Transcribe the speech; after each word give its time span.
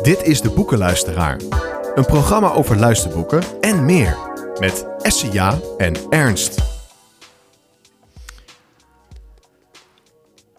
Dit 0.00 0.22
is 0.22 0.40
de 0.40 0.50
Boekenluisteraar. 0.50 1.40
Een 1.94 2.04
programma 2.04 2.52
over 2.52 2.76
luisterboeken 2.76 3.42
en 3.60 3.84
meer. 3.84 4.16
Met 4.58 4.86
Essia 5.02 5.60
en 5.76 5.94
Ernst. 6.10 6.62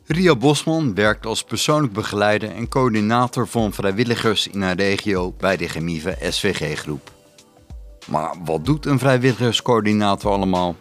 Ria 0.05 0.35
Bosman 0.35 0.95
werkt 0.95 1.25
als 1.25 1.43
persoonlijk 1.43 1.93
begeleider 1.93 2.51
en 2.51 2.67
coördinator 2.67 3.47
van 3.47 3.73
vrijwilligers 3.73 4.47
in 4.47 4.61
haar 4.61 4.75
regio 4.75 5.33
bij 5.37 5.57
de 5.57 5.69
Gemiva 5.69 6.15
SVG 6.29 6.79
groep. 6.79 7.11
Maar 8.07 8.35
wat 8.45 8.65
doet 8.65 8.85
een 8.85 8.99
vrijwilligerscoördinator 8.99 10.31
allemaal? 10.31 10.75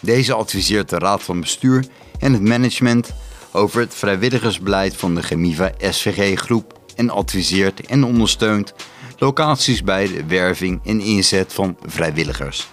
Deze 0.00 0.34
adviseert 0.34 0.88
de 0.88 0.98
raad 0.98 1.22
van 1.22 1.40
bestuur 1.40 1.86
en 2.18 2.32
het 2.32 2.42
management 2.42 3.14
over 3.58 3.80
het 3.80 3.94
vrijwilligersbeleid 3.94 4.96
van 4.96 5.14
de 5.14 5.22
Gemiva 5.22 5.72
SVG 5.78 6.38
groep 6.38 6.80
en 6.96 7.10
adviseert 7.10 7.86
en 7.86 8.04
ondersteunt 8.04 8.74
locaties 9.16 9.82
bij 9.82 10.08
de 10.08 10.24
werving 10.26 10.80
en 10.84 11.00
inzet 11.00 11.52
van 11.52 11.76
vrijwilligers. 11.86 12.68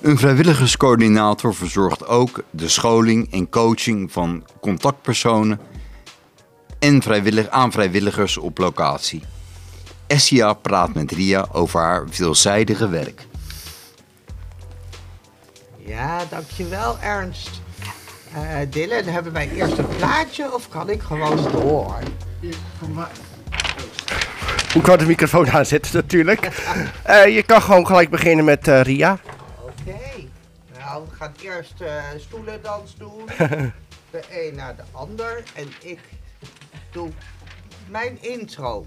Een 0.00 0.18
vrijwilligerscoördinator 0.18 1.54
verzorgt 1.54 2.06
ook 2.06 2.42
de 2.50 2.68
scholing 2.68 3.32
en 3.32 3.48
coaching 3.48 4.12
van 4.12 4.44
contactpersonen 4.60 5.60
en 6.78 7.02
vrijwillig 7.02 7.48
aan 7.48 7.72
vrijwilligers 7.72 8.36
op 8.36 8.58
locatie. 8.58 9.22
Essia 10.06 10.52
praat 10.52 10.94
met 10.94 11.12
Ria 11.12 11.48
over 11.52 11.80
haar 11.80 12.04
veelzijdige 12.10 12.88
werk. 12.88 13.26
Ja, 15.78 16.24
dankjewel 16.30 16.98
Ernst. 16.98 17.64
Uh, 18.36 18.42
Dylan, 18.70 19.04
hebben 19.04 19.32
wij 19.32 19.50
eerst 19.50 19.78
een 19.78 19.86
plaatje 19.86 20.54
of 20.54 20.68
kan 20.68 20.90
ik 20.90 21.02
gewoon 21.02 21.50
door? 21.52 21.98
Ik 24.74 24.82
kan 24.82 24.98
de 24.98 25.06
microfoon 25.06 25.50
aanzetten 25.50 25.94
natuurlijk. 25.94 26.44
Uh, 27.06 27.26
je 27.36 27.42
kan 27.42 27.62
gewoon 27.62 27.86
gelijk 27.86 28.10
beginnen 28.10 28.44
met 28.44 28.68
uh, 28.68 28.80
Ria. 28.80 29.18
Oké. 29.60 30.28
Nou, 30.78 31.04
we 31.08 31.16
gaan 31.16 31.32
eerst 31.42 31.74
stoelendans 32.18 32.96
doen. 32.96 33.24
de 34.10 34.22
een 34.30 34.54
naar 34.54 34.76
de 34.76 34.82
ander. 34.92 35.42
En 35.54 35.68
ik 35.82 36.00
doe 36.90 37.10
mijn 37.88 38.18
intro 38.20 38.86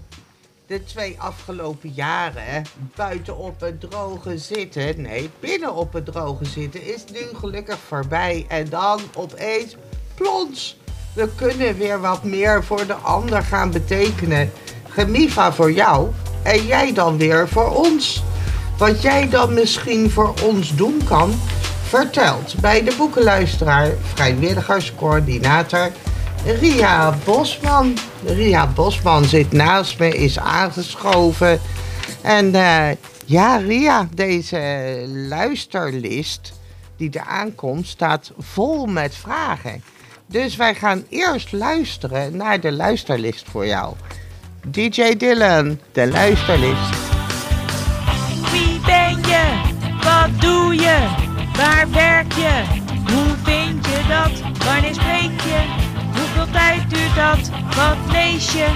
de 0.70 0.84
twee 0.84 1.16
afgelopen 1.18 1.92
jaren 1.94 2.64
buiten 2.96 3.36
op 3.36 3.60
het 3.60 3.80
droge 3.80 4.38
zitten, 4.38 5.02
nee, 5.02 5.30
binnen 5.40 5.74
op 5.74 5.92
het 5.92 6.04
droge 6.04 6.44
zitten, 6.44 6.94
is 6.94 7.04
nu 7.12 7.38
gelukkig 7.38 7.78
voorbij. 7.86 8.44
En 8.48 8.68
dan 8.68 9.00
opeens, 9.14 9.76
plons, 10.14 10.78
we 11.14 11.28
kunnen 11.36 11.78
weer 11.78 12.00
wat 12.00 12.24
meer 12.24 12.64
voor 12.64 12.86
de 12.86 12.94
ander 12.94 13.42
gaan 13.42 13.70
betekenen. 13.70 14.52
Gemiva 14.88 15.52
voor 15.52 15.72
jou 15.72 16.08
en 16.42 16.66
jij 16.66 16.92
dan 16.92 17.16
weer 17.16 17.48
voor 17.48 17.74
ons. 17.74 18.22
Wat 18.78 19.02
jij 19.02 19.28
dan 19.28 19.54
misschien 19.54 20.10
voor 20.10 20.34
ons 20.44 20.76
doen 20.76 21.00
kan, 21.04 21.34
vertelt 21.82 22.60
bij 22.60 22.84
de 22.84 22.94
boekenluisteraar, 22.96 23.90
vrijwilligerscoördinator 24.14 25.90
Ria 26.44 27.14
Bosman. 27.24 27.96
Ria 28.24 28.66
Bosman 28.66 29.24
zit 29.24 29.52
naast 29.52 29.98
me, 29.98 30.08
is 30.16 30.38
aangeschoven. 30.38 31.60
En 32.22 32.46
uh, 32.54 32.88
ja, 33.24 33.56
Ria, 33.56 34.08
deze 34.14 35.04
luisterlist 35.28 36.52
die 36.96 37.10
er 37.10 37.24
aankomt, 37.26 37.86
staat 37.86 38.32
vol 38.38 38.86
met 38.86 39.16
vragen. 39.16 39.82
Dus 40.26 40.56
wij 40.56 40.74
gaan 40.74 41.04
eerst 41.08 41.52
luisteren 41.52 42.36
naar 42.36 42.60
de 42.60 42.72
luisterlist 42.72 43.46
voor 43.50 43.66
jou. 43.66 43.94
DJ 44.66 45.16
Dylan, 45.16 45.78
de 45.92 46.10
luisterlist. 46.10 46.90
Wie 48.52 48.80
ben 48.86 49.16
je? 49.16 49.60
Wat 50.02 50.40
doe 50.40 50.74
je? 50.74 50.98
Waar 51.56 51.90
werk 51.90 52.32
je? 52.32 52.64
Hoe 53.12 53.34
vind 53.44 53.86
je 53.86 54.04
dat? 54.08 54.64
Wanneer 54.64 54.94
spreek 54.94 55.40
je? 55.40 55.89
Hoeveel 56.50 56.68
tijd 56.68 56.90
duurt 56.90 57.14
dat? 57.14 57.50
Wat 57.76 58.12
lees 58.12 58.52
je? 58.52 58.66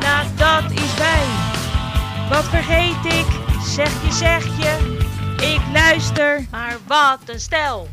Nou, 0.00 0.26
dat 0.36 0.72
is 0.72 0.96
wij. 0.96 1.24
Wat 2.28 2.44
vergeet 2.44 3.12
ik? 3.12 3.26
Zeg 3.64 4.02
je, 4.04 4.12
zeg 4.12 4.44
je. 4.44 4.96
Ik 5.36 5.60
luister, 5.72 6.46
maar 6.50 6.76
wat 6.86 7.18
een 7.26 7.40
stel. 7.40 7.88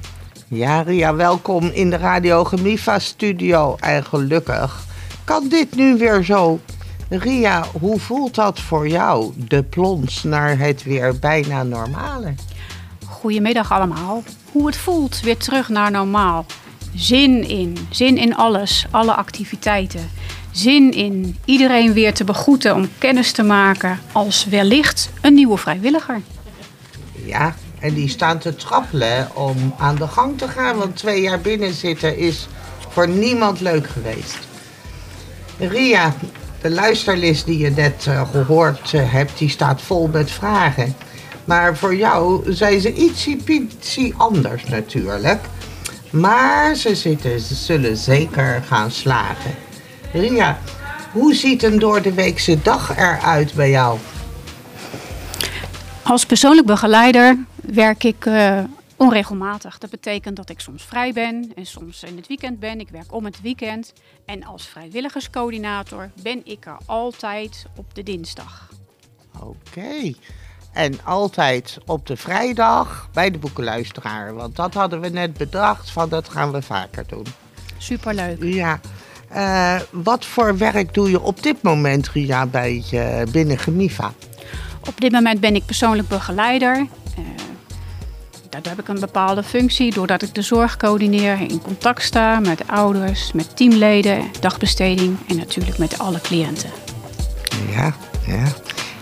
Ja, 0.48 0.82
Ria, 0.82 1.16
welkom 1.16 1.64
in 1.64 1.90
de 1.90 1.98
Radio 1.98 2.44
Gemifa 2.44 3.00
studio. 3.00 3.76
En 3.80 4.06
gelukkig 4.06 4.86
kan 5.24 5.48
dit 5.48 5.76
nu 5.76 5.98
weer 5.98 6.24
zo. 6.24 6.60
Ria, 7.10 7.66
hoe 7.80 8.00
voelt 8.00 8.36
dat 8.36 8.60
voor 8.60 8.88
jou, 8.88 9.34
de 9.38 9.64
plons 9.64 10.24
naar 10.24 10.58
het 10.58 10.84
weer 10.84 11.20
bijna 11.20 11.64
normale? 11.64 12.34
Goedemiddag 13.06 13.72
allemaal. 13.72 14.24
Hoe 14.52 14.66
het 14.66 14.78
voelt, 14.78 15.20
weer 15.20 15.38
terug 15.38 15.70
naar 15.70 15.92
normaal 15.92 16.46
zin 16.96 17.48
in. 17.48 17.78
Zin 17.90 18.18
in 18.18 18.36
alles, 18.36 18.86
alle 18.92 19.14
activiteiten. 19.14 20.10
Zin 20.52 20.92
in 20.92 21.38
iedereen 21.46 21.94
weer 21.94 22.14
te 22.14 22.24
begroeten 22.24 22.76
om 22.76 22.90
kennis 22.98 23.32
te 23.32 23.44
maken 23.44 24.00
als 24.12 24.46
wellicht 24.46 25.10
een 25.22 25.34
nieuwe 25.34 25.58
vrijwilliger. 25.58 26.22
Ja, 27.26 27.56
en 27.80 27.94
die 27.94 28.10
staan 28.10 28.38
te 28.38 28.56
trappelen 28.56 29.36
om 29.36 29.74
aan 29.78 29.96
de 29.96 30.08
gang 30.08 30.38
te 30.38 30.48
gaan, 30.48 30.78
want 30.78 30.96
twee 30.96 31.22
jaar 31.22 31.40
binnen 31.42 31.74
zitten 31.74 32.18
is 32.18 32.48
voor 32.90 33.08
niemand 33.08 33.60
leuk 33.60 33.88
geweest. 33.90 34.38
Ria, 35.58 36.16
de 36.62 36.70
luisterlist 36.70 37.46
die 37.46 37.58
je 37.58 37.70
net 37.70 38.06
uh, 38.08 38.30
gehoord 38.32 38.94
uh, 38.94 39.12
hebt, 39.12 39.38
die 39.38 39.50
staat 39.50 39.82
vol 39.82 40.08
met 40.08 40.32
vragen. 40.32 40.96
Maar 41.46 41.78
voor 41.78 41.96
jou 41.96 42.54
zijn 42.54 42.82
ze 42.82 42.94
ietsie 42.94 44.14
anders 44.18 44.64
natuurlijk. 44.64 45.40
Maar 46.14 46.76
ze, 46.76 46.96
zitten, 46.96 47.40
ze 47.40 47.56
zullen 47.56 47.98
zeker 47.98 48.64
gaan 48.64 48.92
slagen. 48.92 49.56
Ria, 50.12 50.60
hoe 51.12 51.34
ziet 51.34 51.64
een 51.64 51.80
door 51.80 52.02
de 52.02 52.14
weekse 52.14 52.62
dag 52.62 52.98
eruit 52.98 53.54
bij 53.54 53.70
jou? 53.70 54.00
Als 56.04 56.26
persoonlijk 56.26 56.68
begeleider 56.68 57.38
werk 57.56 58.04
ik 58.04 58.26
uh, 58.26 58.60
onregelmatig. 58.96 59.78
Dat 59.78 59.90
betekent 59.90 60.36
dat 60.36 60.50
ik 60.50 60.60
soms 60.60 60.84
vrij 60.84 61.14
ben 61.14 61.52
en 61.56 61.66
soms 61.66 62.04
in 62.04 62.16
het 62.18 62.28
weekend 62.28 62.60
ben. 62.60 62.80
Ik 62.80 62.90
werk 62.90 63.14
om 63.14 63.26
het 63.26 63.42
weekend. 63.42 63.94
En 64.26 64.44
als 64.44 64.68
vrijwilligerscoördinator 64.68 66.10
ben 66.22 66.42
ik 66.44 66.66
er 66.66 66.78
altijd 66.86 67.66
op 67.76 67.96
de 67.96 68.04
dinsdag. 68.04 68.70
Oké. 69.40 70.14
En 70.74 71.00
altijd 71.04 71.78
op 71.86 72.08
de 72.08 72.18
vrijdag 72.18 73.10
bij 73.14 73.32
de 73.32 73.38
boekenluisteraar. 73.38 74.34
Want 74.34 74.56
dat 74.56 74.74
hadden 74.74 75.02
we 75.02 75.10
net 75.10 75.34
bedacht 75.34 75.92
van 75.92 76.10
dat 76.10 76.30
gaan 76.30 76.52
we 76.52 76.62
vaker 76.62 77.04
doen. 77.08 77.26
Superleuk. 77.78 78.44
Ja. 78.44 78.80
Uh, 79.36 79.80
wat 79.92 80.26
voor 80.26 80.58
werk 80.58 80.94
doe 80.94 81.10
je 81.10 81.22
op 81.22 81.44
dit 81.44 81.62
moment, 81.62 82.10
Ria, 82.10 82.46
bij 82.46 82.84
uh, 82.94 83.22
binnen 83.32 83.58
Gemiva? 83.58 84.14
Op 84.88 85.02
dit 85.02 85.12
moment 85.12 85.40
ben 85.40 85.56
ik 85.56 85.66
persoonlijk 85.66 86.08
begeleider. 86.08 86.78
Uh, 86.78 87.26
daar 88.50 88.62
heb 88.64 88.80
ik 88.80 88.88
een 88.88 89.00
bepaalde 89.00 89.44
functie 89.44 89.94
doordat 89.94 90.22
ik 90.22 90.36
de 90.36 90.42
zorg 90.42 90.78
coördineer, 90.78 91.42
in 91.42 91.62
contact 91.62 92.04
sta 92.04 92.40
met 92.40 92.68
ouders, 92.68 93.32
met 93.32 93.58
teamleden, 93.58 94.24
dagbesteding 94.40 95.18
en 95.28 95.36
natuurlijk 95.36 95.78
met 95.78 96.00
alle 96.00 96.22
cliënten. 96.22 96.70
Ja, 97.70 97.96
ja. 98.28 98.44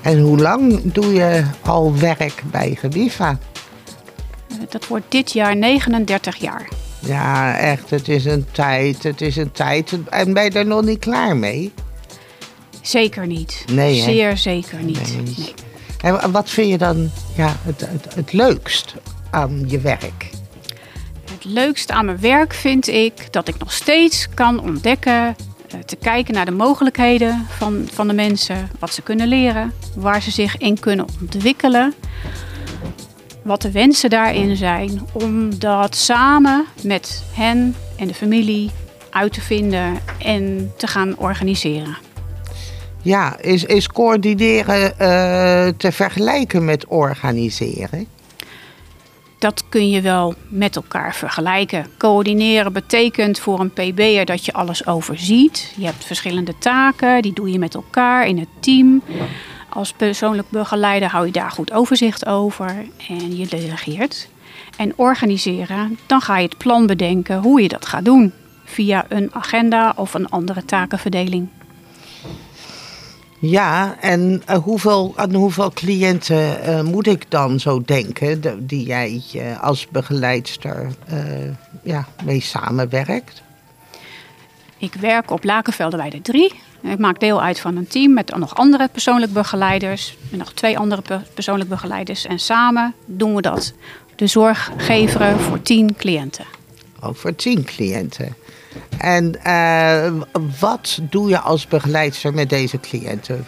En 0.02 0.20
hoe 0.20 0.38
lang 0.38 0.94
doe 0.94 1.14
je 1.14 1.44
al 1.62 1.98
werk 1.98 2.44
bij 2.52 2.76
Gebiva? 2.80 3.38
Dat 4.70 4.88
wordt 4.88 5.06
dit 5.08 5.32
jaar 5.32 5.56
39 5.56 6.36
jaar. 6.36 6.70
Ja, 7.00 7.58
echt. 7.58 7.90
Het 7.90 8.08
is 8.08 8.26
een 8.26 8.46
tijd. 8.52 9.04
Het 9.04 9.22
is 9.22 9.36
een 9.36 9.52
tijd. 9.52 9.98
En 10.10 10.34
ben 10.34 10.44
je 10.44 10.50
er 10.50 10.66
nog 10.66 10.84
niet 10.84 11.00
klaar 11.00 11.38
mee? 11.38 11.74
Zeker 12.82 13.28
niet. 13.28 13.66
Nee, 13.72 13.98
hè? 13.98 14.04
Zeer 14.04 14.38
zeker 14.38 14.84
niet. 14.84 15.16
Nee. 15.16 15.34
Nee. 15.38 15.54
En 16.02 16.32
wat 16.32 16.50
vind 16.50 16.70
je 16.70 16.78
dan 16.78 17.12
ja, 17.36 17.56
het, 17.64 17.80
het, 17.80 18.16
het 18.16 18.34
leukst 18.34 18.96
aan 19.30 19.64
je 19.68 19.80
werk? 19.80 20.30
Het 21.32 21.46
leukste 21.46 21.94
aan 21.94 22.06
mijn 22.06 22.20
werk 22.20 22.54
vind 22.54 22.88
ik 22.88 23.34
dat 23.34 23.48
ik 23.48 23.58
nog 23.58 23.74
steeds 23.74 24.28
kan 24.34 24.62
ontdekken 24.62 25.28
eh, 25.28 25.46
te 25.86 25.96
kijken 25.96 26.34
naar 26.34 26.46
de 26.46 26.52
mogelijkheden 26.52 27.46
van, 27.50 27.88
van 27.92 28.08
de 28.08 28.14
mensen, 28.14 28.70
wat 28.80 28.94
ze 28.94 29.02
kunnen 29.02 29.28
leren, 29.28 29.74
waar 29.96 30.22
ze 30.22 30.32
zich 30.32 30.58
in 30.58 30.80
kunnen 30.80 31.06
ontwikkelen, 31.22 31.94
wat 33.44 33.62
de 33.62 33.72
wensen 33.72 34.10
daarin 34.10 34.56
zijn, 34.56 35.02
om 35.12 35.60
dat 35.60 35.96
samen 35.96 36.66
met 36.84 37.24
hen 37.34 37.76
en 37.98 38.08
de 38.08 38.14
familie 38.14 38.72
uit 39.10 39.34
te 39.34 39.42
vinden 39.42 40.00
en 40.18 40.72
te 40.78 40.88
gaan 40.88 41.18
organiseren. 41.18 41.98
Ja, 43.02 43.40
is, 43.40 43.64
is 43.64 43.88
coördineren 43.88 44.84
uh, 44.84 44.88
te 45.78 45.92
vergelijken 45.92 46.66
met 46.66 46.86
organiseren? 46.86 48.08
Dat 49.42 49.64
kun 49.70 49.90
je 49.90 50.02
wel 50.02 50.34
met 50.48 50.76
elkaar 50.76 51.16
vergelijken. 51.16 51.86
Coördineren 51.98 52.74
betekent 52.74 53.40
voor 53.40 53.60
een 53.60 53.72
PB'er 53.72 54.26
dat 54.26 54.46
je 54.46 54.54
alles 54.54 54.86
overziet. 54.86 55.74
Je 55.78 55.86
hebt 55.86 56.06
verschillende 56.06 56.58
taken, 56.58 57.22
die 57.22 57.34
doe 57.34 57.52
je 57.52 57.60
met 57.60 57.76
elkaar 57.76 58.28
in 58.28 58.38
het 58.38 58.48
team. 58.60 59.02
Als 59.70 59.94
persoonlijk 59.94 60.50
begeleider 60.50 61.10
hou 61.10 61.26
je 61.26 61.32
daar 61.32 61.52
goed 61.52 61.72
overzicht 61.72 62.26
over 62.26 62.86
en 63.08 63.38
je 63.38 63.48
delegeert. 63.48 64.28
En 64.78 64.94
organiseren, 64.96 65.98
dan 66.06 66.22
ga 66.22 66.38
je 66.38 66.48
het 66.48 66.58
plan 66.58 66.86
bedenken 66.86 67.38
hoe 67.38 67.62
je 67.62 67.68
dat 67.68 67.86
gaat 67.86 68.06
doen. 68.06 68.34
Via 68.64 69.06
een 69.10 69.30
agenda 69.34 69.94
of 69.96 70.14
een 70.14 70.30
andere 70.30 70.66
takenverdeling. 70.66 71.48
Ja, 73.42 73.96
en 74.00 74.44
uh, 74.50 74.58
hoeveel, 74.58 75.14
aan 75.16 75.34
hoeveel 75.34 75.72
cliënten 75.72 76.70
uh, 76.70 76.82
moet 76.82 77.08
ik 77.08 77.26
dan 77.30 77.60
zo 77.60 77.82
denken 77.86 78.42
de, 78.42 78.66
die 78.66 78.86
jij 78.86 79.22
uh, 79.36 79.62
als 79.62 79.88
begeleidster 79.88 80.88
ja, 81.84 82.08
mee 82.24 82.42
samenwerkt? 82.42 83.42
Ik 84.78 84.94
werk 84.94 85.32
op 85.32 85.44
Lakenvelderweide 85.44 86.22
3. 86.22 86.54
Ik 86.82 86.98
maak 86.98 87.20
deel 87.20 87.42
uit 87.42 87.60
van 87.60 87.76
een 87.76 87.88
team 87.88 88.14
met 88.14 88.36
nog 88.38 88.56
andere 88.56 88.90
persoonlijk 88.92 89.34
begeleiders. 89.34 90.18
En 90.32 90.38
nog 90.38 90.54
twee 90.54 90.78
andere 90.78 91.02
pe 91.02 91.20
persoonlijk 91.34 91.70
begeleiders. 91.70 92.26
En 92.26 92.40
samen 92.40 92.94
doen 93.06 93.36
we 93.36 93.42
dat. 93.42 93.74
De 94.16 94.28
zorg 94.28 94.72
geven 94.78 95.40
voor 95.40 95.62
tien 95.62 95.96
cliënten. 95.96 96.46
Oh, 97.00 97.14
voor 97.14 97.36
tien 97.36 97.64
cliënten. 97.64 98.36
En 98.98 99.36
uh, 99.48 100.22
wat 100.60 101.00
doe 101.02 101.30
je 101.30 101.40
als 101.40 101.68
begeleidster 101.68 102.34
met 102.34 102.50
deze 102.50 102.80
cliënten? 102.80 103.46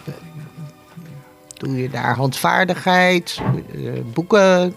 Doe 1.56 1.76
je 1.76 1.90
daar 1.90 2.16
handvaardigheid, 2.16 3.40
boeken? 4.12 4.74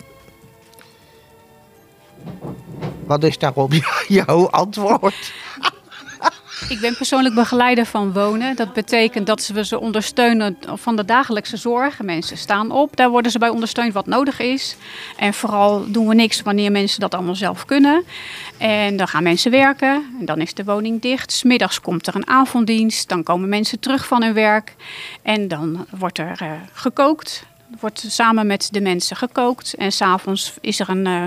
Wat 3.06 3.24
is 3.24 3.38
daarop 3.38 3.74
jouw 4.08 4.50
antwoord? 4.50 5.34
Ik 6.70 6.80
ben 6.80 6.96
persoonlijk 6.96 7.36
begeleider 7.36 7.86
van 7.86 8.14
wonen. 8.14 8.56
Dat 8.56 8.74
betekent 8.74 9.28
dat 9.28 9.48
we 9.48 9.66
ze 9.66 9.80
ondersteunen 9.80 10.58
van 10.74 10.96
de 10.96 11.06
dagelijkse 11.06 11.58
zorg. 11.58 12.02
Mensen 12.02 12.38
staan 12.38 12.72
op, 12.72 12.96
daar 12.96 13.10
worden 13.10 13.32
ze 13.32 13.40
bij 13.40 13.50
ondersteund 13.50 13.94
wat 13.94 14.06
nodig 14.06 14.40
is. 14.40 14.76
En 15.18 15.34
vooral 15.34 15.92
doen 15.92 16.08
we 16.08 16.16
niks 16.16 16.42
wanneer 16.42 16.72
mensen 16.72 17.00
dat 17.00 17.14
allemaal 17.14 17.36
zelf 17.36 17.66
kunnen. 17.66 18.04
En 18.58 18.98
dan 18.98 19.08
gaan 19.08 19.24
mensen 19.24 19.52
werken 19.52 20.16
en 20.20 20.26
dan 20.26 20.42
is 20.42 20.54
de 20.54 20.64
woning 20.64 21.02
dicht. 21.02 21.32
Smiddags 21.32 21.82
komt 21.82 22.08
er 22.08 22.16
een 22.16 22.28
avonddienst, 22.28 23.10
dan 23.10 23.24
komen 23.24 23.50
mensen 23.50 23.80
terug 23.80 24.08
van 24.08 24.24
hun 24.24 24.34
werk. 24.34 24.76
En 25.22 25.48
dan 25.48 25.86
wordt 25.90 26.18
er 26.18 26.40
uh, 26.42 26.52
gekookt. 26.74 27.46
Wordt 27.80 28.06
samen 28.08 28.48
met 28.48 28.70
de 28.72 28.82
mensen 28.82 29.16
gekookt. 29.16 29.74
En 29.74 29.92
s'avonds 29.92 30.54
is 30.62 30.80
er 30.80 30.90
een... 30.90 31.06
Uh, 31.06 31.24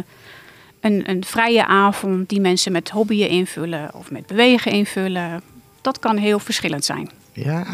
een, 0.80 1.10
een 1.10 1.24
vrije 1.24 1.66
avond 1.66 2.28
die 2.28 2.40
mensen 2.40 2.72
met 2.72 2.90
hobbyen 2.90 3.28
invullen 3.28 3.94
of 3.94 4.10
met 4.10 4.26
bewegen 4.26 4.72
invullen. 4.72 5.42
Dat 5.80 5.98
kan 5.98 6.16
heel 6.16 6.38
verschillend 6.38 6.84
zijn. 6.84 7.10
Ja, 7.32 7.64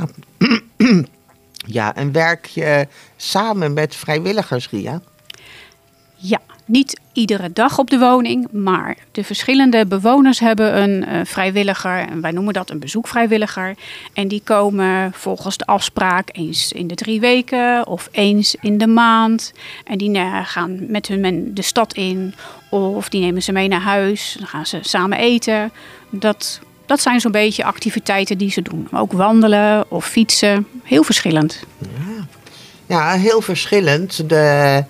ja 1.78 1.94
en 1.94 2.12
werk 2.12 2.46
je 2.46 2.88
samen 3.16 3.72
met 3.72 3.96
vrijwilligers, 3.96 4.70
Ria? 4.70 5.00
Ja, 6.14 6.40
niet 6.66 7.00
iedere 7.12 7.52
dag 7.52 7.78
op 7.78 7.90
de 7.90 7.98
woning, 7.98 8.48
maar 8.50 8.96
de 9.12 9.24
verschillende 9.24 9.86
bewoners 9.86 10.40
hebben 10.40 10.82
een 10.82 11.08
uh, 11.08 11.20
vrijwilliger. 11.24 11.98
En 12.08 12.20
wij 12.20 12.30
noemen 12.30 12.54
dat 12.54 12.70
een 12.70 12.78
bezoekvrijwilliger. 12.78 13.74
En 14.12 14.28
die 14.28 14.40
komen 14.44 15.12
volgens 15.12 15.56
de 15.56 15.66
afspraak 15.66 16.28
eens 16.32 16.72
in 16.72 16.86
de 16.86 16.94
drie 16.94 17.20
weken 17.20 17.86
of 17.86 18.08
eens 18.12 18.56
in 18.60 18.78
de 18.78 18.86
maand. 18.86 19.52
En 19.84 19.98
die 19.98 20.10
uh, 20.10 20.40
gaan 20.44 20.90
met 20.90 21.06
hun 21.06 21.50
de 21.54 21.62
stad 21.62 21.94
in 21.94 22.34
of 22.70 23.08
die 23.08 23.20
nemen 23.20 23.42
ze 23.42 23.52
mee 23.52 23.68
naar 23.68 23.80
huis. 23.80 24.36
Dan 24.38 24.46
gaan 24.46 24.66
ze 24.66 24.78
samen 24.80 25.18
eten. 25.18 25.72
Dat, 26.10 26.60
dat 26.86 27.00
zijn 27.00 27.20
zo'n 27.20 27.32
beetje 27.32 27.64
activiteiten 27.64 28.38
die 28.38 28.50
ze 28.50 28.62
doen. 28.62 28.88
Ook 28.92 29.12
wandelen 29.12 29.90
of 29.90 30.06
fietsen. 30.06 30.66
Heel 30.82 31.02
verschillend. 31.02 31.64
Ja, 31.78 32.26
ja 32.86 33.12
heel 33.12 33.40
verschillend. 33.40 34.28
De 34.28 34.84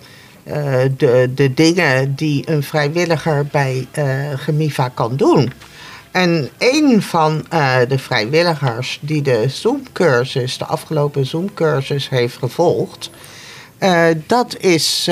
de, 0.96 1.30
de 1.34 1.54
dingen 1.54 2.14
die 2.14 2.50
een 2.50 2.62
vrijwilliger 2.62 3.46
bij 3.46 3.86
uh, 3.98 4.04
Gemiva 4.34 4.88
kan 4.88 5.16
doen. 5.16 5.52
En 6.10 6.48
een 6.58 7.02
van 7.02 7.46
uh, 7.52 7.76
de 7.88 7.98
vrijwilligers 7.98 8.98
die 9.02 9.22
de 9.22 9.48
Zoom-cursus, 9.48 10.58
de 10.58 10.64
afgelopen 10.64 11.26
Zoom-cursus 11.26 12.08
heeft 12.08 12.36
gevolgd, 12.36 13.10
dat 14.26 14.56
is 14.56 15.10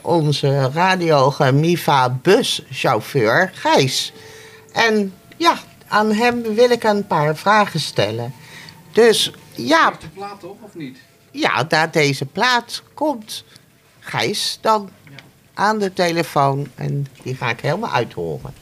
onze 0.00 0.70
Radio 0.74 1.30
Gemiva 1.30 2.18
buschauffeur 2.22 3.50
Gijs. 3.54 4.12
En 4.72 5.14
ja, 5.36 5.56
aan 5.88 6.12
hem 6.12 6.42
wil 6.54 6.70
ik 6.70 6.84
een 6.84 7.06
paar 7.06 7.36
vragen 7.36 7.80
stellen. 7.80 8.34
Dus 8.92 9.32
ja. 9.54 9.90
de 9.90 10.08
plaat 10.14 10.44
op 10.44 10.58
of 10.62 10.74
niet? 10.74 10.98
Ja, 11.30 11.64
daar 11.64 11.90
deze 11.90 12.24
plaat 12.24 12.82
komt. 12.94 13.44
Gijs 14.06 14.58
dan 14.60 14.90
aan 15.54 15.78
de 15.78 15.92
telefoon 15.92 16.68
en 16.74 17.06
die 17.22 17.34
ga 17.34 17.50
ik 17.50 17.60
helemaal 17.60 17.92
uithoren. 17.92 18.54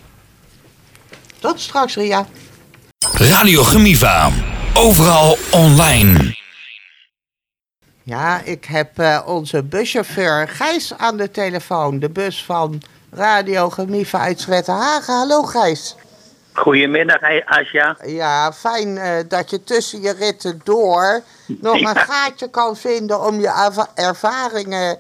Tot 1.39 1.61
straks, 1.61 1.95
Ria. 1.95 2.27
Radio 3.13 3.63
Gemiva. 3.63 4.31
Overal 4.75 5.37
online. 5.51 6.37
Ja, 8.03 8.41
ik 8.45 8.65
heb 8.65 8.99
uh, 8.99 9.21
onze 9.27 9.63
buschauffeur 9.63 10.49
Gijs 10.49 10.95
aan 10.97 11.17
de 11.17 11.31
telefoon. 11.31 11.99
De 11.99 12.11
bus 12.11 12.45
van 12.45 12.83
Radio 13.11 13.71
Gemiva 13.71 14.19
uit 14.19 14.41
Zwettenhagen. 14.41 15.15
Hallo 15.15 15.43
Gijs. 15.43 15.97
Goedemiddag, 16.53 17.21
Asja. 17.45 17.97
Ja, 18.07 18.53
fijn 18.53 18.89
uh, 18.89 19.11
dat 19.29 19.51
je 19.51 19.65
tussen 19.65 20.01
je 20.01 20.13
ritten 20.13 20.61
door 20.65 21.23
nog 21.47 21.79
ja. 21.81 21.89
een 21.89 21.97
gaatje 21.97 22.51
kan 22.51 22.77
vinden 22.77 23.27
om 23.27 23.41
je 23.41 23.83
ervaringen 23.95 24.99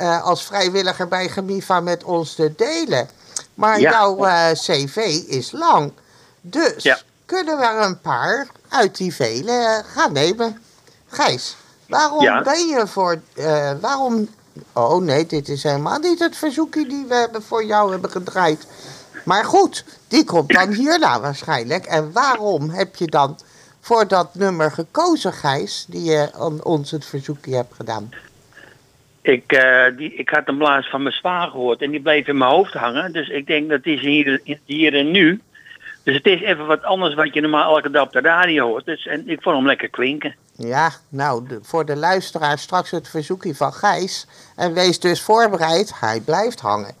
uh, 0.00 0.22
als 0.24 0.44
vrijwilliger 0.44 1.08
bij 1.08 1.28
Gemiva 1.28 1.80
met 1.80 2.04
ons 2.04 2.34
te 2.34 2.54
delen. 2.56 3.08
Maar 3.54 3.80
ja. 3.80 3.90
jouw 3.90 4.26
uh, 4.26 4.50
cv 4.50 4.96
is 5.26 5.52
lang. 5.52 5.92
Dus 6.40 6.82
ja. 6.82 6.98
kunnen 7.24 7.58
we 7.58 7.64
er 7.64 7.80
een 7.80 8.00
paar 8.00 8.46
uit 8.68 8.96
die 8.96 9.14
vele 9.14 9.52
uh, 9.52 9.92
gaan 9.92 10.12
nemen. 10.12 10.62
Gijs, 11.06 11.56
waarom 11.88 12.22
ja. 12.22 12.42
ben 12.42 12.66
je 12.66 12.86
voor... 12.86 13.20
waarom... 13.80 14.28
Oh 14.72 15.02
nee, 15.02 15.26
dit 15.26 15.48
is 15.48 15.62
helemaal 15.62 15.98
niet 15.98 16.18
het 16.18 16.36
verzoekje 16.36 16.88
die 16.88 17.04
we 17.08 17.14
hebben 17.14 17.42
voor 17.42 17.64
jou 17.64 17.90
hebben 17.90 18.10
gedraaid. 18.10 18.66
Maar 19.24 19.44
goed, 19.44 19.84
die 20.08 20.24
komt 20.24 20.52
dan 20.52 20.72
hierna 20.72 21.20
waarschijnlijk. 21.20 21.86
En 21.86 22.12
waarom 22.12 22.70
heb 22.70 22.96
je 22.96 23.06
dan 23.06 23.38
voor 23.80 24.08
dat 24.08 24.34
nummer 24.34 24.72
gekozen, 24.72 25.32
Gijs, 25.32 25.84
die 25.88 26.02
je 26.02 26.30
aan 26.34 26.64
ons 26.64 26.90
het 26.90 27.04
verzoekje 27.04 27.54
hebt 27.54 27.74
gedaan? 27.74 28.10
Ik, 29.26 29.52
uh, 29.52 29.96
die, 29.96 30.14
ik 30.14 30.28
had 30.28 30.48
een 30.48 30.58
blaas 30.58 30.88
van 30.88 31.02
mijn 31.02 31.14
zwaar 31.14 31.48
gehoord 31.48 31.82
en 31.82 31.90
die 31.90 32.00
bleef 32.00 32.26
in 32.26 32.38
mijn 32.38 32.50
hoofd 32.50 32.72
hangen. 32.72 33.12
Dus 33.12 33.28
ik 33.28 33.46
denk 33.46 33.68
dat 33.68 33.86
is 33.86 34.00
hier, 34.00 34.40
hier 34.64 34.94
en 34.94 35.10
nu. 35.10 35.40
Dus 36.02 36.14
het 36.14 36.26
is 36.26 36.40
even 36.40 36.66
wat 36.66 36.82
anders 36.82 37.14
wat 37.14 37.34
je 37.34 37.40
normaal 37.40 37.76
elke 37.76 37.90
dag 37.90 38.02
op 38.02 38.12
de 38.12 38.20
radio 38.20 38.66
hoort. 38.66 38.84
Dus, 38.84 39.06
en 39.06 39.28
ik 39.28 39.42
vond 39.42 39.56
hem 39.56 39.66
lekker 39.66 39.88
klinken. 39.88 40.34
Ja, 40.56 40.90
nou, 41.08 41.58
voor 41.62 41.84
de 41.84 41.96
luisteraar 41.96 42.58
straks 42.58 42.90
het 42.90 43.08
verzoekje 43.08 43.54
van 43.54 43.72
Gijs. 43.72 44.26
En 44.56 44.74
wees 44.74 45.00
dus 45.00 45.22
voorbereid, 45.22 46.00
hij 46.00 46.20
blijft 46.20 46.60
hangen. 46.60 46.94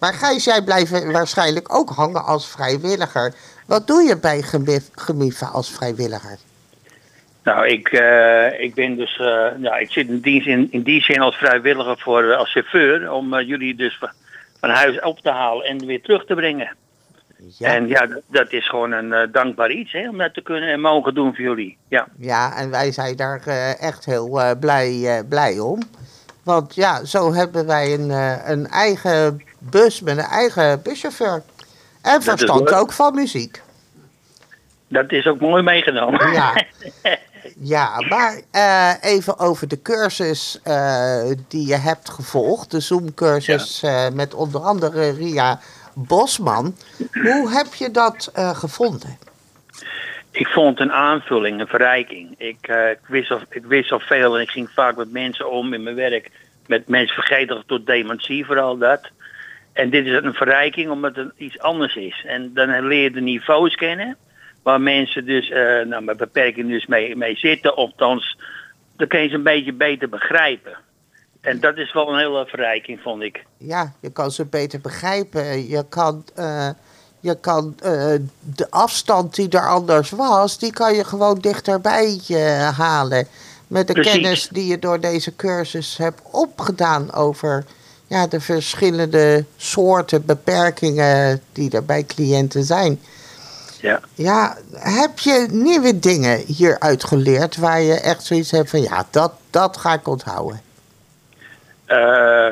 Maar 0.00 0.14
Gijs, 0.14 0.44
jij 0.44 0.62
blijft 0.62 1.12
waarschijnlijk 1.12 1.74
ook 1.74 1.90
hangen 1.90 2.24
als 2.24 2.48
vrijwilliger. 2.48 3.34
Wat 3.66 3.86
doe 3.86 4.02
je 4.02 4.18
bij 4.18 4.42
Gemiva 4.94 5.46
als 5.46 5.70
vrijwilliger? 5.70 6.38
Nou, 7.48 7.66
ik, 7.66 7.92
uh, 7.92 8.60
ik 8.60 8.74
ben 8.74 8.96
dus, 8.96 9.18
uh, 9.18 9.46
ja, 9.60 9.76
ik 9.76 9.90
zit 9.90 10.08
in, 10.08 10.20
dienst 10.20 10.46
in, 10.46 10.68
in 10.70 10.82
die 10.82 11.02
zin 11.02 11.20
als 11.20 11.36
vrijwilliger 11.36 11.98
voor, 11.98 12.24
uh, 12.24 12.36
als 12.36 12.52
chauffeur, 12.52 13.12
om 13.12 13.40
jullie 13.40 13.74
dus 13.74 13.98
van, 13.98 14.10
van, 14.60 14.70
huis 14.70 15.00
op 15.00 15.20
te 15.20 15.30
halen 15.30 15.66
en 15.66 15.86
weer 15.86 16.02
terug 16.02 16.24
te 16.24 16.34
brengen. 16.34 16.76
Ja. 17.58 17.74
En 17.74 17.88
ja, 17.88 18.06
dat, 18.06 18.20
dat 18.26 18.52
is 18.52 18.68
gewoon 18.68 18.92
een 18.92 19.32
dankbaar 19.32 19.70
iets, 19.70 19.92
hè, 19.92 20.08
om 20.08 20.18
dat 20.18 20.34
te 20.34 20.42
kunnen 20.42 20.68
en 20.68 20.80
mogen 20.80 21.14
doen 21.14 21.34
voor 21.34 21.44
jullie. 21.44 21.76
Ja, 21.88 22.06
ja 22.18 22.56
en 22.56 22.70
wij 22.70 22.92
zijn 22.92 23.16
daar 23.16 23.46
echt 23.80 24.04
heel 24.04 24.56
blij, 24.60 25.22
blij 25.28 25.58
om. 25.58 25.82
Want 26.44 26.74
ja, 26.74 27.04
zo 27.04 27.34
hebben 27.34 27.66
wij 27.66 27.94
een, 27.94 28.10
een 28.50 28.66
eigen 28.66 29.42
bus 29.58 30.00
met 30.00 30.18
een 30.18 30.24
eigen 30.24 30.82
buschauffeur. 30.82 31.42
En 32.02 32.22
verstand 32.22 32.72
ook 32.72 32.92
van 32.92 33.14
muziek. 33.14 33.60
Dat 34.88 35.12
is 35.12 35.26
ook 35.26 35.40
mooi 35.40 35.62
meegenomen. 35.62 36.32
Ja, 36.32 36.64
ja 37.60 38.00
maar 38.08 38.40
uh, 38.52 39.12
even 39.12 39.38
over 39.38 39.68
de 39.68 39.82
cursus 39.82 40.60
uh, 40.64 41.22
die 41.48 41.66
je 41.66 41.76
hebt 41.76 42.10
gevolgd. 42.10 42.70
De 42.70 42.80
Zoom-cursus 42.80 43.80
ja. 43.80 44.06
uh, 44.06 44.14
met 44.14 44.34
onder 44.34 44.60
andere 44.60 45.10
Ria 45.10 45.60
Bosman. 45.94 46.76
Hoe 47.12 47.50
heb 47.52 47.74
je 47.74 47.90
dat 47.90 48.30
gevonden? 48.34 49.18
Ik 50.30 50.46
vond 50.46 50.80
een 50.80 50.92
aanvulling, 50.92 51.60
een 51.60 51.66
verrijking. 51.66 52.34
Ik, 52.36 52.66
ik, 52.66 52.98
wist 53.06 53.30
al, 53.30 53.40
ik 53.50 53.64
wist 53.64 53.92
al 53.92 54.00
veel 54.00 54.36
en 54.36 54.42
ik 54.42 54.50
ging 54.50 54.70
vaak 54.70 54.96
met 54.96 55.12
mensen 55.12 55.50
om 55.50 55.74
in 55.74 55.82
mijn 55.82 55.96
werk. 55.96 56.30
Met 56.66 56.88
mensen 56.88 57.14
vergeten 57.14 57.62
tot 57.66 57.86
dementie, 57.86 58.46
vooral 58.46 58.78
dat. 58.78 59.10
En 59.72 59.90
dit 59.90 60.06
is 60.06 60.22
een 60.22 60.34
verrijking 60.34 60.90
omdat 60.90 61.16
het 61.16 61.32
iets 61.36 61.58
anders 61.58 61.96
is. 61.96 62.24
En 62.26 62.50
dan 62.54 62.86
leer 62.86 63.02
je 63.02 63.10
de 63.10 63.20
niveaus 63.20 63.74
kennen. 63.74 64.16
Waar 64.62 64.80
mensen 64.80 65.24
dus 65.24 65.50
eh, 65.50 65.86
nou, 65.86 66.02
met 66.02 66.16
beperking 66.16 66.68
dus 66.68 66.86
mee, 66.86 67.16
mee 67.16 67.36
zitten. 67.36 67.76
Of 67.76 67.92
dan, 67.96 68.22
kun 69.08 69.20
je 69.20 69.28
ze 69.28 69.34
een 69.34 69.42
beetje 69.42 69.72
beter 69.72 70.08
begrijpen. 70.08 70.76
En 71.40 71.60
dat 71.60 71.76
is 71.76 71.92
wel 71.92 72.08
een 72.08 72.18
hele 72.18 72.46
verrijking, 72.46 73.00
vond 73.00 73.22
ik. 73.22 73.44
Ja, 73.56 73.92
je 74.00 74.10
kan 74.10 74.30
ze 74.30 74.44
beter 74.44 74.80
begrijpen. 74.80 75.68
Je 75.68 75.84
kan, 75.88 76.24
eh, 76.34 76.68
je 77.20 77.40
kan 77.40 77.74
eh, 77.82 78.14
de 78.56 78.70
afstand 78.70 79.34
die 79.34 79.48
er 79.48 79.68
anders 79.68 80.10
was, 80.10 80.58
die 80.58 80.72
kan 80.72 80.94
je 80.94 81.04
gewoon 81.04 81.38
dichterbij 81.38 82.20
halen. 82.76 83.26
Met 83.66 83.86
de 83.86 83.92
Precies. 83.92 84.12
kennis 84.12 84.48
die 84.48 84.66
je 84.66 84.78
door 84.78 85.00
deze 85.00 85.36
cursus 85.36 85.96
hebt 85.96 86.20
opgedaan 86.30 87.12
over 87.12 87.64
ja, 88.08 88.26
de 88.26 88.40
verschillende 88.40 89.44
soorten 89.56 90.26
beperkingen 90.26 91.40
die 91.52 91.70
er 91.70 91.84
bij 91.84 92.04
cliënten 92.04 92.64
zijn. 92.64 93.00
Ja. 93.80 94.00
Ja, 94.14 94.56
heb 94.72 95.18
je 95.18 95.46
nieuwe 95.50 95.98
dingen 95.98 96.38
hieruit 96.46 97.04
geleerd 97.04 97.56
waar 97.56 97.80
je 97.80 98.00
echt 98.00 98.22
zoiets 98.22 98.50
hebt 98.50 98.70
van 98.70 98.82
ja, 98.82 99.06
dat, 99.10 99.32
dat 99.50 99.76
ga 99.76 99.92
ik 99.92 100.08
onthouden? 100.08 100.60
Eh, 101.86 101.98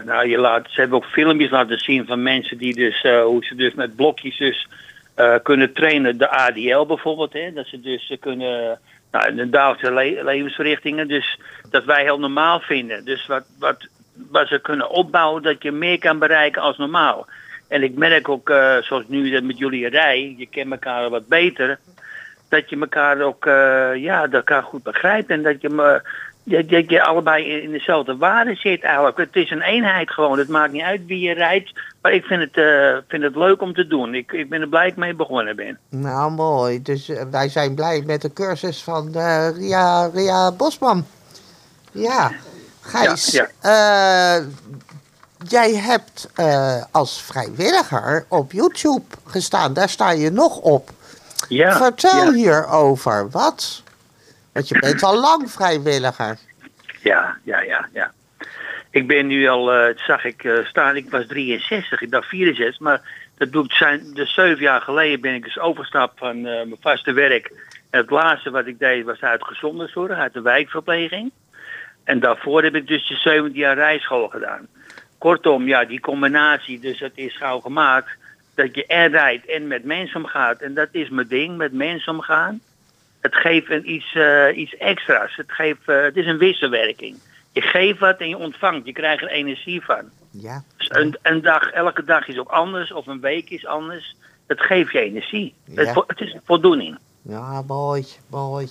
nou, 0.05 0.29
je 0.29 0.39
laat, 0.39 0.67
ze 0.71 0.81
hebben 0.81 0.99
ook 0.99 1.05
filmpjes 1.05 1.51
laten 1.51 1.79
zien 1.79 2.07
van 2.07 2.23
mensen 2.23 2.59
die 2.59 2.75
dus, 2.75 3.03
eh, 3.03 3.23
hoe 3.23 3.45
ze 3.45 3.55
dus 3.55 3.75
met 3.75 3.97
blokjes 3.97 4.39
dus 4.39 4.69
eh, 5.15 5.35
kunnen 5.43 5.73
trainen. 5.73 6.19
De 6.19 6.29
ADL 6.31 6.85
bijvoorbeeld, 6.87 7.33
hè, 7.33 7.53
dat 7.53 7.67
ze 7.67 7.81
dus 7.81 8.17
kunnen, 8.21 8.79
nou, 9.13 9.27
in 9.29 9.37
de 9.37 9.51
dagelijkse 9.51 9.93
le- 9.93 10.25
levensverrichtingen, 10.25 11.09
dus 11.09 11.39
dat 11.71 11.85
wij 11.85 12.03
heel 12.03 12.19
normaal 12.19 12.61
vinden. 12.61 13.05
Dus 13.05 13.27
wat, 13.27 13.45
wat, 13.59 13.87
wat 14.31 14.49
ze 14.49 14.59
kunnen 14.59 14.91
opbouwen, 14.91 15.43
dat 15.43 15.63
je 15.63 15.73
meer 15.73 15.99
kan 15.99 16.19
bereiken 16.19 16.63
als 16.63 16.77
normaal. 16.77 17.27
En 17.69 17.83
ik 17.83 17.95
merk 17.95 18.29
ook, 18.29 18.51
eh, 18.51 18.77
zoals 18.81 19.05
nu 19.09 19.41
met 19.43 19.59
jullie 19.59 19.89
rij, 19.89 20.35
je 20.39 20.47
kent 20.47 20.71
elkaar 20.71 21.11
wat 21.11 21.27
beter, 21.27 21.79
dat 22.49 22.71
je 22.71 22.79
elkaar 22.79 23.21
ook, 23.21 23.47
eh, 23.47 23.95
ja, 23.95 24.23
dat 24.23 24.33
elkaar 24.33 24.63
goed 24.63 24.83
begrijpt 24.83 25.31
en 25.31 25.43
dat 25.43 25.61
je 25.61 25.69
me 25.69 26.03
dat, 26.45 26.69
dat 26.69 26.91
je 26.91 27.03
allebei 27.03 27.63
in 27.63 27.71
dezelfde 27.71 28.17
waarde 28.17 28.55
zit 28.55 28.83
eigenlijk. 28.83 29.17
Het 29.17 29.37
is 29.37 29.51
een 29.51 29.63
eenheid 29.63 30.11
gewoon. 30.11 30.39
Het 30.39 30.49
maakt 30.49 30.73
niet 30.73 30.83
uit 30.83 31.07
wie 31.07 31.21
je 31.21 31.35
rijdt. 31.35 31.73
Maar 32.03 32.13
ik 32.13 32.25
vind 32.25 32.41
het, 32.41 32.57
eh, 32.57 32.97
vind 33.09 33.23
het 33.23 33.37
leuk 33.37 33.63
om 33.63 33.75
te 33.75 33.87
doen. 33.87 34.15
Ik, 34.15 34.33
ik 34.33 34.49
ben 34.49 34.61
er 34.61 34.69
blij 34.69 34.93
mee 34.97 35.15
begonnen 35.15 35.57
ben. 35.57 35.79
Nou, 35.91 36.33
mooi. 36.33 36.83
Dus 36.83 37.11
wij 37.31 37.49
zijn 37.49 37.75
blij 37.75 38.03
met 38.07 38.23
de 38.23 38.33
cursus 38.33 38.83
van 38.83 39.13
Ria, 39.57 40.07
Ria 40.07 40.53
Bosman. 40.53 41.07
Ja, 41.93 42.33
Gijs. 42.87 43.31
Ja, 43.31 43.49
eh, 43.61 44.45
jij 45.49 45.75
hebt 45.75 46.31
eh, 46.35 46.83
als 46.91 47.23
vrijwilliger 47.23 48.25
op 48.29 48.53
YouTube 48.53 49.05
gestaan. 49.27 49.75
Daar 49.75 49.89
sta 49.89 50.11
je 50.11 50.31
nog 50.31 50.59
op. 50.59 50.91
Ja, 51.49 51.77
Vertel 51.77 52.25
ja, 52.25 52.33
hierover. 52.33 53.31
Wat? 53.31 53.83
Want 54.53 54.69
je 54.69 54.79
bent 54.79 55.03
al 55.03 55.21
lang 55.21 55.51
vrijwilliger. 55.51 56.39
ja, 57.03 57.37
ja, 57.43 57.61
ja, 57.61 57.89
ja. 57.93 58.13
Ik 58.91 59.07
ben 59.07 59.27
nu 59.27 59.49
al, 59.49 59.67
het 59.67 60.01
zag 60.07 60.25
ik 60.25 60.45
eh, 60.45 60.65
staan, 60.65 60.97
ik 60.97 61.11
was 61.11 61.27
63, 61.27 62.01
ik 62.01 62.11
dacht 62.11 62.29
64. 62.29 62.81
Maar 62.81 63.01
dat 63.37 63.53
doet 63.53 63.73
zijn, 63.73 64.15
dus 64.15 64.35
zeven 64.35 64.63
jaar 64.63 64.81
geleden 64.81 65.21
ben 65.21 65.35
ik 65.35 65.45
dus 65.45 65.59
overgestapt 65.59 66.19
van 66.19 66.41
mijn 66.41 66.77
vaste 66.81 67.13
werk. 67.13 67.53
En 67.91 68.01
het 68.01 68.11
laatste 68.11 68.51
wat 68.51 68.67
ik 68.67 68.79
deed 68.79 69.05
was 69.05 69.21
uit 69.21 69.45
gezondheidszorg, 69.45 70.19
uit 70.19 70.33
de 70.33 70.41
wijkverpleging. 70.41 71.31
En 72.05 72.21
daarvoor 72.21 72.63
heb 72.63 72.75
ik 72.75 72.87
dus 72.87 73.09
de 73.09 73.15
17 73.15 73.61
jaar 73.61 73.75
rijschool 73.75 74.29
gedaan. 74.29 74.67
Kortom, 75.19 75.67
ja, 75.67 75.85
die 75.85 76.01
combinatie, 76.01 76.81
dus 76.81 77.01
het 77.01 77.13
is 77.15 77.37
gauw 77.37 77.61
gemaakt 77.61 78.11
dat 78.57 78.75
je 78.75 78.87
en 78.87 79.11
rijdt 79.11 79.47
en 79.47 79.67
met 79.67 79.85
mensen 79.85 80.21
omgaat. 80.21 80.61
En 80.61 80.75
dat 80.75 80.89
is 80.91 81.09
mijn 81.09 81.29
ding, 81.29 81.57
met 81.57 81.73
mensen 81.73 82.13
omgaan. 82.13 82.61
Het 83.21 83.35
geeft 83.35 83.71
een 83.71 83.91
iets, 83.91 84.15
eh, 84.15 84.57
iets 84.57 84.77
extra's. 84.77 85.37
Het, 85.37 85.53
geeft, 85.53 85.81
eh, 85.89 86.03
het 86.03 86.17
is 86.17 86.27
een 86.27 86.39
wisselwerking. 86.39 87.17
Je 87.53 87.61
geeft 87.61 87.99
wat 87.99 88.19
en 88.19 88.29
je 88.29 88.39
ontvangt. 88.39 88.87
Je 88.87 88.93
krijgt 88.93 89.23
er 89.23 89.29
energie 89.29 89.85
van. 89.85 90.03
Ja. 90.31 90.63
Dus 90.77 90.89
een, 90.91 91.19
een 91.23 91.43
dag, 91.43 91.71
elke 91.71 92.05
dag 92.05 92.29
is 92.29 92.39
ook 92.39 92.49
anders, 92.49 92.93
of 92.93 93.07
een 93.07 93.21
week 93.21 93.51
is 93.51 93.67
anders. 93.67 94.17
Het 94.47 94.61
geeft 94.61 94.93
je 94.93 95.01
energie. 95.01 95.55
Ja. 95.65 95.85
Het, 95.85 96.03
het 96.07 96.21
is 96.21 96.33
een 96.33 96.41
voldoening. 96.45 96.99
Ja, 97.23 97.63
mooi, 97.67 98.07
mooi. 98.31 98.69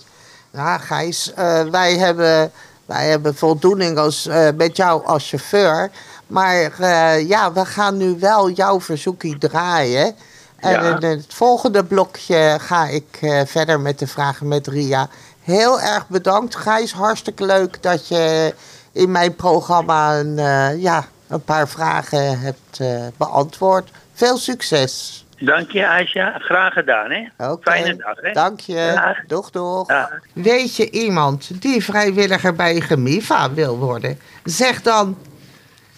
Ja, 0.53 0.77
Gijs, 0.77 1.33
eh, 1.33 1.63
wij, 1.63 1.93
hebben, 1.93 2.51
wij 2.85 3.09
hebben 3.09 3.35
voldoening 3.35 3.97
als, 3.97 4.29
met 4.55 4.77
jou 4.77 5.05
als 5.05 5.29
chauffeur. 5.29 5.91
Maar 6.27 6.71
eh, 6.79 7.27
ja, 7.27 7.53
we 7.53 7.65
gaan 7.65 7.97
nu 7.97 8.15
wel 8.19 8.49
jouw 8.49 8.81
verzoekje 8.81 9.37
draaien. 9.37 10.15
En 10.59 10.71
Ja. 10.71 10.81
in 10.81 11.07
het 11.09 11.33
volgende 11.33 11.83
blokje 11.83 12.57
ga 12.61 12.87
ik 12.87 13.17
eh, 13.21 13.41
verder 13.45 13.79
met 13.79 13.99
de 13.99 14.07
vragen 14.07 14.47
met 14.47 14.67
Ria. 14.67 15.07
Heel 15.41 15.81
erg 15.81 16.07
bedankt, 16.07 16.55
Gijs. 16.55 16.93
Hartstikke 16.93 17.45
leuk 17.45 17.81
dat 17.83 18.07
je 18.07 18.53
in 18.91 19.11
mijn 19.11 19.35
programma 19.35 20.19
een, 20.19 20.39
eh, 20.39 20.81
ja, 20.81 21.05
een 21.27 21.43
paar 21.43 21.67
vragen 21.67 22.39
hebt 22.39 22.79
beantwoord. 23.17 23.89
Veel 24.13 24.37
succes. 24.37 25.19
Dank 25.39 25.71
je, 25.71 25.87
Aisha. 25.87 26.37
Graag 26.39 26.73
gedaan, 26.73 27.11
hè? 27.11 27.27
Fijne 27.61 27.95
dag, 27.95 28.15
hè? 28.21 28.31
Dank 28.31 28.59
je. 28.59 28.91
Dag. 28.95 29.17
Doeg, 29.27 29.51
doeg. 29.51 29.87
Dag. 29.87 30.09
Weet 30.33 30.75
je 30.75 30.89
iemand 30.89 31.61
die 31.61 31.83
vrijwilliger 31.83 32.55
bij 32.55 32.79
Gemiva 32.81 33.51
wil 33.51 33.77
worden? 33.77 34.19
Zeg 34.43 34.81
dan, 34.81 35.17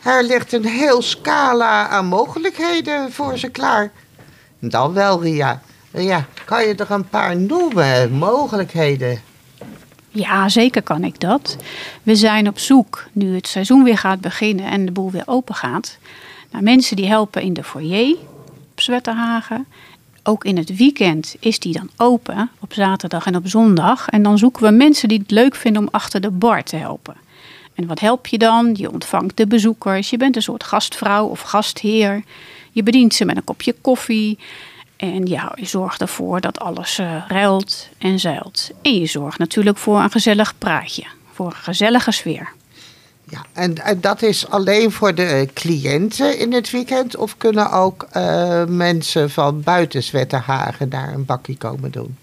er 0.07 0.23
ligt 0.23 0.53
een 0.53 0.65
heel 0.65 1.01
scala 1.01 1.87
aan 1.87 2.05
mogelijkheden 2.05 3.11
voor 3.11 3.37
ze 3.37 3.49
klaar. 3.49 3.91
Dan 4.59 4.93
wel, 4.93 5.21
Ria. 5.21 5.61
Ria, 5.91 6.25
kan 6.45 6.67
je 6.67 6.75
er 6.75 6.91
een 6.91 7.09
paar 7.09 7.37
noemen, 7.37 8.11
mogelijkheden? 8.11 9.21
Ja, 10.09 10.49
zeker 10.49 10.81
kan 10.81 11.03
ik 11.03 11.19
dat. 11.19 11.57
We 12.03 12.15
zijn 12.15 12.47
op 12.47 12.59
zoek, 12.59 13.07
nu 13.11 13.35
het 13.35 13.47
seizoen 13.47 13.83
weer 13.83 13.97
gaat 13.97 14.21
beginnen 14.21 14.65
en 14.65 14.85
de 14.85 14.91
boel 14.91 15.11
weer 15.11 15.23
open 15.25 15.55
gaat, 15.55 15.97
naar 16.51 16.63
mensen 16.63 16.95
die 16.95 17.07
helpen 17.07 17.41
in 17.41 17.53
de 17.53 17.63
foyer 17.63 18.15
op 18.71 18.81
Zwetterhagen. 18.81 19.65
Ook 20.23 20.45
in 20.45 20.57
het 20.57 20.77
weekend 20.77 21.35
is 21.39 21.59
die 21.59 21.73
dan 21.73 21.89
open, 21.97 22.49
op 22.59 22.73
zaterdag 22.73 23.25
en 23.25 23.35
op 23.35 23.47
zondag. 23.47 24.07
En 24.07 24.23
dan 24.23 24.37
zoeken 24.37 24.63
we 24.63 24.71
mensen 24.71 25.07
die 25.07 25.19
het 25.19 25.31
leuk 25.31 25.55
vinden 25.55 25.81
om 25.81 25.87
achter 25.91 26.21
de 26.21 26.31
bar 26.31 26.63
te 26.63 26.75
helpen. 26.75 27.26
En 27.77 27.87
wat 27.87 27.99
help 27.99 28.27
je 28.27 28.37
dan? 28.37 28.69
Je 28.73 28.91
ontvangt 28.91 29.37
de 29.37 29.47
bezoekers, 29.47 30.09
je 30.09 30.17
bent 30.17 30.35
een 30.35 30.41
soort 30.41 30.63
gastvrouw 30.63 31.25
of 31.25 31.41
gastheer. 31.41 32.23
Je 32.71 32.83
bedient 32.83 33.13
ze 33.13 33.25
met 33.25 33.37
een 33.37 33.43
kopje 33.43 33.75
koffie. 33.81 34.39
En 34.95 35.25
ja, 35.25 35.51
je 35.55 35.65
zorgt 35.65 36.01
ervoor 36.01 36.41
dat 36.41 36.59
alles 36.59 36.97
eh, 36.99 37.23
ruilt 37.27 37.87
en 37.97 38.19
zeilt. 38.19 38.71
En 38.81 38.99
je 38.99 39.05
zorgt 39.05 39.37
natuurlijk 39.37 39.77
voor 39.77 39.99
een 39.99 40.11
gezellig 40.11 40.57
praatje. 40.57 41.03
Voor 41.33 41.45
een 41.45 41.55
gezellige 41.55 42.11
sfeer. 42.11 42.49
Ja, 43.29 43.45
en, 43.53 43.75
dat 44.01 44.21
is 44.21 44.49
alleen 44.49 44.91
voor 44.91 45.15
de 45.15 45.49
cliënten 45.53 46.39
in 46.39 46.53
het 46.53 46.71
weekend? 46.71 47.15
Of 47.15 47.37
kunnen 47.37 47.71
ook 47.71 48.07
eh, 48.11 48.65
mensen 48.65 49.29
van 49.29 49.61
buiten 49.61 50.03
Zwetterhagen 50.03 50.89
daar 50.89 51.13
een 51.13 51.25
bakje 51.25 51.57
komen 51.57 51.91
doen? 51.91 52.17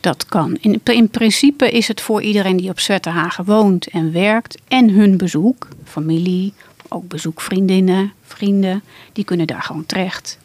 Dat 0.00 0.26
kan. 0.26 0.56
In, 0.60 0.80
in 0.84 1.08
principe 1.08 1.70
is 1.70 1.88
het 1.88 2.00
voor 2.00 2.22
iedereen 2.22 2.56
die 2.56 2.70
op 2.70 2.80
Zwetterhagen 2.80 3.44
woont 3.44 3.86
en 3.86 4.12
werkt. 4.12 4.58
En 4.68 4.90
hun 4.90 5.16
bezoek, 5.16 5.68
familie, 5.84 6.52
ook 6.88 7.08
bezoekvriendinnen, 7.08 8.12
vrienden. 8.22 8.82
Die 9.12 9.24
kunnen 9.24 9.46
daar 9.46 9.62
gewoon 9.62 9.86
terecht. 9.86 10.38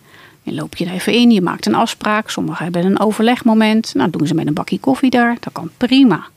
Je 0.44 0.54
loop 0.54 0.76
je 0.76 0.86
er 0.86 0.92
even 0.92 1.14
in, 1.14 1.32
je 1.32 1.42
maakt 1.42 1.66
een 1.66 1.76
afspraak. 1.76 2.30
Sommigen 2.30 2.64
hebben 2.64 2.86
een 2.86 3.00
overlegmoment. 3.00 3.94
Nou, 3.94 4.10
doen 4.10 4.28
ze 4.28 4.34
met 4.34 4.48
een 4.48 4.54
bakje 4.54 4.80
koffie 4.80 5.10
daar. 5.10 5.38
Dat 5.40 5.54
kan 5.54 5.72
prima. 5.78 6.28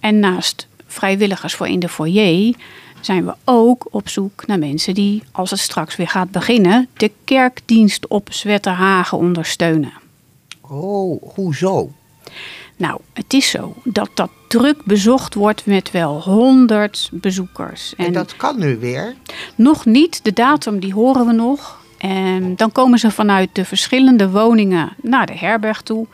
En 0.00 0.18
naast 0.18 0.66
vrijwilligers 0.86 1.54
voor 1.54 1.68
in 1.68 1.80
de 1.80 1.88
foyer 1.88 2.54
zijn 3.00 3.24
we 3.24 3.34
ook 3.44 3.86
op 3.90 4.08
zoek 4.08 4.46
naar 4.46 4.58
mensen 4.58 4.94
die, 4.94 5.22
als 5.32 5.50
het 5.50 5.58
straks 5.58 5.96
weer 5.96 6.08
gaat 6.08 6.30
beginnen, 6.30 6.88
de 6.96 7.10
kerkdienst 7.24 8.06
op 8.06 8.28
Zwetterhagen 8.32 9.18
ondersteunen. 9.18 9.92
Oh, 10.70 11.22
hoezo? 11.34 11.90
Nou, 12.76 13.00
het 13.12 13.32
is 13.32 13.50
zo 13.50 13.74
dat 13.84 14.10
dat 14.14 14.30
druk 14.48 14.84
bezocht 14.84 15.34
wordt 15.34 15.66
met 15.66 15.90
wel 15.90 16.22
100 16.22 17.08
bezoekers. 17.12 17.94
En 17.96 18.12
dat 18.12 18.36
kan 18.36 18.58
nu 18.58 18.78
weer. 18.78 19.14
Nog 19.54 19.84
niet, 19.84 20.24
de 20.24 20.32
datum 20.32 20.80
die 20.80 20.92
horen 20.92 21.26
we 21.26 21.32
nog. 21.32 21.78
En 21.98 22.56
dan 22.56 22.72
komen 22.72 22.98
ze 22.98 23.10
vanuit 23.10 23.48
de 23.52 23.64
verschillende 23.64 24.30
woningen 24.30 24.92
naar 25.02 25.26
de 25.26 25.36
herberg 25.36 25.82
toe. 25.82 26.06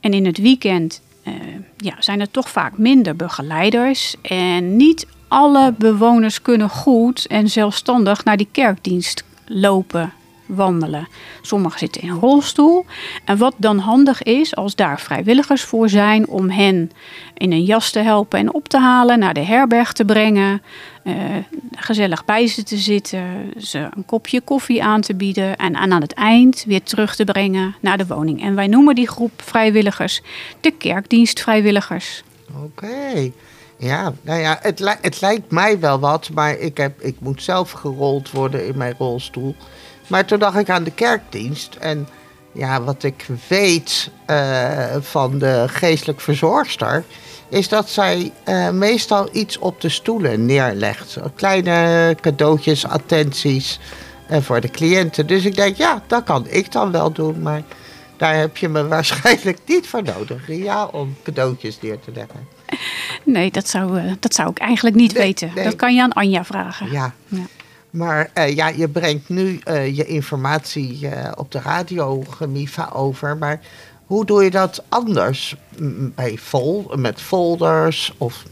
En 0.00 0.12
in 0.12 0.26
het 0.26 0.38
weekend 0.38 1.00
eh, 1.22 1.32
ja, 1.76 1.94
zijn 1.98 2.20
er 2.20 2.30
toch 2.30 2.48
vaak 2.48 2.78
minder 2.78 3.16
begeleiders. 3.16 4.16
En 4.22 4.76
niet 4.76 5.06
alle 5.28 5.74
bewoners 5.78 6.42
kunnen 6.42 6.68
goed 6.68 7.26
en 7.26 7.48
zelfstandig 7.48 8.24
naar 8.24 8.36
die 8.36 8.48
kerkdienst 8.52 9.24
lopen 9.46 10.12
wandelen. 10.48 11.08
Sommigen 11.40 11.78
zitten 11.78 12.02
in 12.02 12.08
een 12.08 12.18
rolstoel. 12.18 12.86
En 13.24 13.36
wat 13.36 13.54
dan 13.56 13.78
handig 13.78 14.22
is, 14.22 14.56
als 14.56 14.74
daar 14.74 15.00
vrijwilligers 15.00 15.62
voor 15.62 15.88
zijn 15.88 16.28
om 16.28 16.50
hen 16.50 16.90
in 17.34 17.52
een 17.52 17.64
jas 17.64 17.90
te 17.90 17.98
helpen 17.98 18.38
en 18.38 18.54
op 18.54 18.68
te 18.68 18.78
halen, 18.78 19.18
naar 19.18 19.34
de 19.34 19.40
herberg 19.44 19.92
te 19.92 20.04
brengen, 20.04 20.62
eh, 21.02 21.14
gezellig 21.72 22.24
bij 22.24 22.46
ze 22.46 22.62
te 22.62 22.76
zitten, 22.76 23.52
ze 23.58 23.88
een 23.96 24.04
kopje 24.04 24.40
koffie 24.40 24.84
aan 24.84 25.00
te 25.00 25.14
bieden 25.14 25.56
en 25.56 25.76
aan 25.76 26.00
het 26.00 26.14
eind 26.14 26.64
weer 26.66 26.82
terug 26.82 27.16
te 27.16 27.24
brengen 27.24 27.74
naar 27.80 27.98
de 27.98 28.06
woning. 28.06 28.42
En 28.42 28.54
wij 28.54 28.66
noemen 28.66 28.94
die 28.94 29.08
groep 29.08 29.42
vrijwilligers 29.42 30.22
de 30.60 30.70
kerkdienstvrijwilligers. 30.70 32.22
Oké. 32.64 33.30
Ja, 33.78 34.12
nou 34.22 34.40
ja, 34.40 34.58
het, 34.62 34.96
het 35.00 35.20
lijkt 35.20 35.50
mij 35.50 35.78
wel 35.78 35.98
wat, 35.98 36.30
maar 36.34 36.58
ik, 36.58 36.76
heb, 36.76 37.00
ik 37.00 37.16
moet 37.20 37.42
zelf 37.42 37.70
gerold 37.70 38.30
worden 38.30 38.66
in 38.66 38.76
mijn 38.76 38.94
rolstoel. 38.98 39.54
Maar 40.08 40.24
toen 40.24 40.38
dacht 40.38 40.58
ik 40.58 40.70
aan 40.70 40.84
de 40.84 40.90
kerkdienst. 40.90 41.74
En 41.80 42.08
ja, 42.52 42.82
wat 42.82 43.02
ik 43.02 43.26
weet 43.48 44.10
eh, 44.26 44.96
van 45.00 45.38
de 45.38 45.64
geestelijk 45.68 46.20
verzorgster, 46.20 47.04
is 47.48 47.68
dat 47.68 47.88
zij 47.88 48.32
eh, 48.44 48.70
meestal 48.70 49.28
iets 49.32 49.58
op 49.58 49.80
de 49.80 49.88
stoelen 49.88 50.46
neerlegt. 50.46 51.16
Kleine 51.34 52.16
cadeautjes, 52.20 52.86
attenties 52.86 53.80
eh, 54.28 54.40
voor 54.40 54.60
de 54.60 54.68
cliënten. 54.68 55.26
Dus 55.26 55.44
ik 55.44 55.56
denk, 55.56 55.76
ja, 55.76 56.02
dat 56.06 56.24
kan 56.24 56.46
ik 56.48 56.72
dan 56.72 56.92
wel 56.92 57.12
doen. 57.12 57.42
Maar 57.42 57.62
daar 58.16 58.36
heb 58.36 58.56
je 58.56 58.68
me 58.68 58.86
waarschijnlijk 58.96 59.58
niet 59.66 59.86
voor 59.86 60.02
nodig, 60.02 60.46
Ria, 60.46 60.86
om 60.86 61.16
cadeautjes 61.22 61.80
neer 61.80 61.98
te 62.00 62.10
leggen. 62.14 62.48
Nee, 63.24 63.50
dat 63.50 63.68
zou, 63.68 64.00
dat 64.20 64.34
zou 64.34 64.50
ik 64.50 64.58
eigenlijk 64.58 64.96
niet 64.96 65.12
Nee, 65.14 65.22
weten. 65.22 65.50
nee. 65.54 65.64
Dat 65.64 65.76
kan 65.76 65.94
je 65.94 66.02
aan 66.02 66.12
Anja 66.12 66.44
vragen. 66.44 66.90
Ja. 66.90 67.12
Ja. 67.26 67.46
Maar 67.90 68.30
eh, 68.32 68.54
ja, 68.54 68.68
je 68.68 68.88
brengt 68.88 69.28
nu 69.28 69.60
eh, 69.64 69.96
je 69.96 70.04
informatie 70.04 71.08
eh, 71.08 71.32
op 71.36 71.52
de 71.52 71.60
radio, 71.60 72.24
Gemiva, 72.30 72.90
over. 72.92 73.36
Maar 73.36 73.60
hoe 74.06 74.24
doe 74.24 74.44
je 74.44 74.50
dat 74.50 74.84
anders? 74.88 75.56
Bij 76.14 76.38
fol 76.38 76.92
met 76.96 77.20
folders? 77.20 78.12
Of 78.18 78.44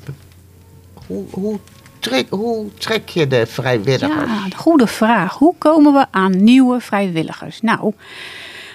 hoe, 1.06 1.24
hoe, 1.30 1.58
trek, 1.98 2.26
hoe 2.30 2.74
trek 2.74 3.08
je 3.08 3.26
de 3.26 3.46
vrijwilligers? 3.46 4.30
Ja, 4.30 4.56
goede 4.56 4.86
vraag. 4.86 5.34
Hoe 5.34 5.54
komen 5.58 5.92
we 5.92 6.06
aan 6.10 6.44
nieuwe 6.44 6.80
vrijwilligers? 6.80 7.60
Nou, 7.60 7.92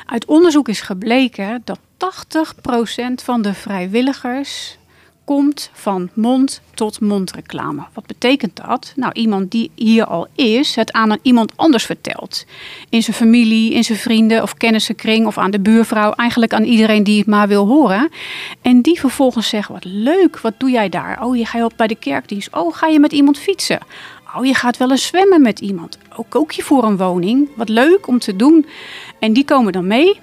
uit 0.05 0.25
onderzoek 0.25 0.67
is 0.67 0.81
gebleken 0.81 1.61
dat 1.63 1.79
80% 1.79 3.23
van 3.23 3.41
de 3.41 3.53
vrijwilligers 3.53 4.77
komt 5.25 5.69
van 5.73 6.09
mond 6.13 6.61
tot 6.73 6.99
mond 6.99 7.31
reclame. 7.31 7.83
Wat 7.93 8.05
betekent 8.05 8.55
dat? 8.55 8.93
Nou, 8.95 9.13
iemand 9.13 9.51
die 9.51 9.71
hier 9.75 10.05
al 10.05 10.27
is, 10.35 10.75
het 10.75 10.91
aan 10.91 11.11
een 11.11 11.19
iemand 11.21 11.51
anders 11.55 11.85
vertelt. 11.85 12.45
In 12.89 13.03
zijn 13.03 13.15
familie, 13.15 13.73
in 13.73 13.83
zijn 13.83 13.97
vrienden 13.97 14.41
of 14.41 14.53
kennissenkring 14.53 15.25
of 15.25 15.37
aan 15.37 15.51
de 15.51 15.59
buurvrouw. 15.59 16.11
Eigenlijk 16.11 16.53
aan 16.53 16.63
iedereen 16.63 17.03
die 17.03 17.17
het 17.17 17.27
maar 17.27 17.47
wil 17.47 17.67
horen. 17.67 18.09
En 18.61 18.81
die 18.81 18.99
vervolgens 18.99 19.49
zegt, 19.49 19.69
wat 19.69 19.85
leuk, 19.85 20.39
wat 20.39 20.53
doe 20.57 20.69
jij 20.69 20.89
daar? 20.89 21.23
Oh, 21.23 21.37
je 21.37 21.45
gaat 21.45 21.63
op 21.63 21.73
bij 21.75 21.87
de 21.87 21.95
kerkdienst. 21.95 22.55
Oh, 22.55 22.75
ga 22.75 22.87
je 22.87 22.99
met 22.99 23.11
iemand 23.11 23.37
fietsen? 23.37 23.79
Oh, 24.37 24.45
je 24.45 24.53
gaat 24.53 24.77
wel 24.77 24.91
eens 24.91 25.05
zwemmen 25.05 25.41
met 25.41 25.59
iemand. 25.59 25.97
Oh, 26.15 26.29
kook 26.29 26.51
je 26.51 26.63
voor 26.63 26.83
een 26.83 26.97
woning? 26.97 27.49
Wat 27.55 27.69
leuk 27.69 28.07
om 28.07 28.19
te 28.19 28.35
doen. 28.35 28.65
En 29.19 29.33
die 29.33 29.45
komen 29.45 29.73
dan 29.73 29.87
mee. 29.87 30.19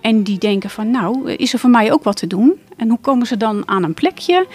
En 0.00 0.22
die 0.22 0.38
denken 0.38 0.70
van, 0.70 0.90
nou, 0.90 1.32
is 1.32 1.52
er 1.52 1.58
voor 1.58 1.70
mij 1.70 1.92
ook 1.92 2.02
wat 2.02 2.16
te 2.16 2.26
doen? 2.26 2.60
En 2.76 2.88
hoe 2.88 2.98
komen 2.98 3.26
ze 3.26 3.36
dan 3.36 3.68
aan 3.68 3.82
een 3.82 3.94
plekje? 3.94 4.46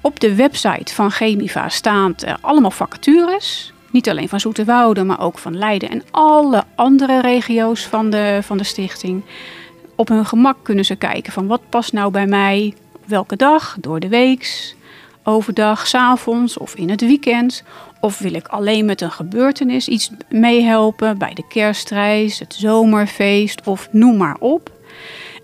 Op 0.00 0.20
de 0.20 0.34
website 0.34 0.94
van 0.94 1.10
Chemiva 1.10 1.68
staan 1.68 2.14
eh, 2.14 2.34
allemaal 2.40 2.70
vacatures. 2.70 3.72
Niet 3.90 4.08
alleen 4.08 4.28
van 4.28 4.40
Zoeterwoude, 4.40 5.04
maar 5.04 5.20
ook 5.20 5.38
van 5.38 5.58
Leiden 5.58 5.90
en 5.90 6.02
alle 6.10 6.64
andere 6.74 7.20
regio's 7.20 7.86
van 7.86 8.10
de, 8.10 8.38
van 8.42 8.58
de 8.58 8.64
stichting. 8.64 9.22
Op 9.96 10.08
hun 10.08 10.26
gemak 10.26 10.56
kunnen 10.62 10.84
ze 10.84 10.96
kijken 10.96 11.32
van 11.32 11.46
wat 11.46 11.60
past 11.68 11.92
nou 11.92 12.10
bij 12.10 12.26
mij, 12.26 12.74
welke 13.06 13.36
dag, 13.36 13.76
door 13.80 14.00
de 14.00 14.08
weeks, 14.08 14.74
overdag, 15.22 15.86
's 15.86 15.94
avonds 15.94 16.58
of 16.58 16.74
in 16.74 16.90
het 16.90 17.00
weekend. 17.00 17.64
Of 18.04 18.18
wil 18.18 18.34
ik 18.34 18.48
alleen 18.48 18.84
met 18.84 19.00
een 19.00 19.10
gebeurtenis 19.10 19.88
iets 19.88 20.10
meehelpen 20.28 21.18
bij 21.18 21.34
de 21.34 21.46
kerstreis, 21.48 22.38
het 22.38 22.54
zomerfeest 22.54 23.66
of 23.66 23.88
noem 23.90 24.16
maar 24.16 24.36
op. 24.38 24.72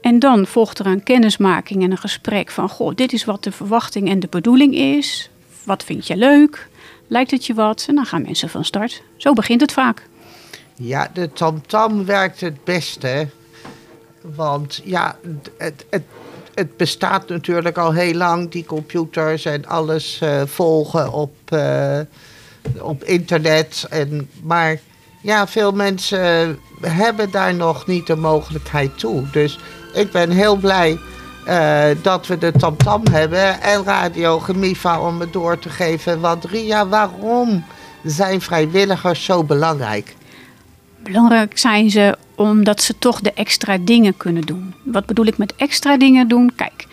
En 0.00 0.18
dan 0.18 0.46
volgt 0.46 0.78
er 0.78 0.86
een 0.86 1.02
kennismaking 1.02 1.82
en 1.82 1.90
een 1.90 1.98
gesprek 1.98 2.50
van: 2.50 2.68
Goh, 2.68 2.94
dit 2.94 3.12
is 3.12 3.24
wat 3.24 3.44
de 3.44 3.52
verwachting 3.52 4.08
en 4.08 4.20
de 4.20 4.26
bedoeling 4.30 4.74
is. 4.74 5.30
Wat 5.64 5.84
vind 5.84 6.06
je 6.06 6.16
leuk? 6.16 6.68
Lijkt 7.06 7.30
het 7.30 7.46
je 7.46 7.54
wat? 7.54 7.84
En 7.88 7.94
dan 7.94 8.06
gaan 8.06 8.22
mensen 8.22 8.48
van 8.48 8.64
start. 8.64 9.02
Zo 9.16 9.32
begint 9.32 9.60
het 9.60 9.72
vaak. 9.72 10.06
Ja, 10.74 11.10
de 11.12 11.32
tamtam 11.32 12.04
werkt 12.04 12.40
het 12.40 12.64
beste. 12.64 13.28
Want 14.20 14.80
ja, 14.84 15.18
het, 15.56 15.84
het, 15.90 16.04
het 16.54 16.76
bestaat 16.76 17.28
natuurlijk 17.28 17.78
al 17.78 17.92
heel 17.92 18.14
lang. 18.14 18.50
Die 18.50 18.64
computers 18.64 19.44
en 19.44 19.66
alles 19.66 20.20
eh, 20.20 20.42
volgen 20.46 21.12
op, 21.12 21.34
eh, 21.44 22.00
op 22.80 23.04
internet. 23.04 23.86
En, 23.90 24.30
maar 24.42 24.78
ja, 25.20 25.46
veel 25.46 25.72
mensen 25.72 26.58
hebben 26.80 27.30
daar 27.30 27.54
nog 27.54 27.86
niet 27.86 28.06
de 28.06 28.16
mogelijkheid 28.16 28.98
toe. 28.98 29.30
Dus 29.32 29.58
ik 29.94 30.10
ben 30.12 30.30
heel 30.30 30.56
blij 30.56 30.98
eh, 31.44 31.84
dat 32.02 32.26
we 32.26 32.38
de 32.38 32.52
tamtam 32.52 33.02
hebben. 33.10 33.60
En 33.60 33.84
Radio 33.84 34.38
Gemiva 34.38 35.00
om 35.00 35.20
het 35.20 35.32
door 35.32 35.58
te 35.58 35.68
geven. 35.68 36.20
Want 36.20 36.44
Ria, 36.44 36.88
waarom 36.88 37.64
zijn 38.04 38.40
vrijwilligers 38.40 39.24
zo 39.24 39.44
belangrijk? 39.44 40.14
Belangrijk 41.02 41.58
zijn 41.58 41.90
ze 41.90 42.16
omdat 42.34 42.82
ze 42.82 42.98
toch 42.98 43.20
de 43.20 43.32
extra 43.32 43.78
dingen 43.80 44.16
kunnen 44.16 44.42
doen. 44.42 44.74
Wat 44.82 45.06
bedoel 45.06 45.26
ik 45.26 45.38
met 45.38 45.54
extra 45.56 45.96
dingen 45.96 46.28
doen? 46.28 46.52
Kijk, 46.56 46.86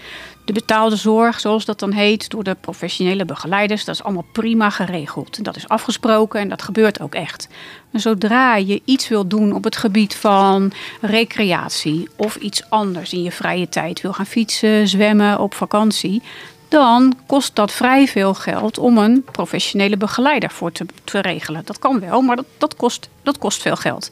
de 0.48 0.54
betaalde 0.54 0.96
zorg, 0.96 1.40
zoals 1.40 1.66
dat 1.66 1.80
dan 1.80 1.92
heet, 1.92 2.30
door 2.30 2.44
de 2.44 2.56
professionele 2.62 3.26
begeleiders, 3.26 3.86
dat 3.86 3.96
is 3.96 4.04
allemaal 4.04 4.26
prima 4.32 4.70
geregeld. 4.70 5.44
Dat 5.44 5.56
is 5.56 5.68
afgesproken 5.68 6.40
en 6.40 6.50
dat 6.50 6.62
gebeurt 6.62 7.02
ook 7.02 7.16
echt. 7.16 7.48
Maar 7.92 8.02
zodra 8.02 8.56
je 8.56 8.82
iets 8.86 9.08
wil 9.08 9.28
doen 9.28 9.54
op 9.54 9.64
het 9.64 9.76
gebied 9.76 10.16
van 10.16 10.72
recreatie 11.02 12.10
of 12.16 12.36
iets 12.36 12.70
anders 12.70 13.14
in 13.14 13.24
je 13.24 13.32
vrije 13.32 13.70
tijd, 13.70 14.02
wil 14.02 14.14
gaan 14.14 14.26
fietsen, 14.26 14.88
zwemmen, 14.88 15.40
op 15.40 15.54
vakantie, 15.54 16.22
dan 16.68 17.14
kost 17.26 17.56
dat 17.56 17.72
vrij 17.72 18.08
veel 18.08 18.34
geld 18.34 18.78
om 18.78 18.98
een 18.98 19.26
professionele 19.32 19.98
begeleider 19.98 20.52
voor 20.52 20.72
te, 20.72 20.86
regelen. 21.22 21.62
Dat 21.66 21.80
kan 21.80 22.00
wel, 22.00 22.22
maar 22.22 22.36
dat, 22.36 22.46
dat, 22.58 22.76
kost, 22.76 23.10
dat 23.24 23.38
kost 23.38 23.62
veel 23.62 23.76
geld. 23.76 24.12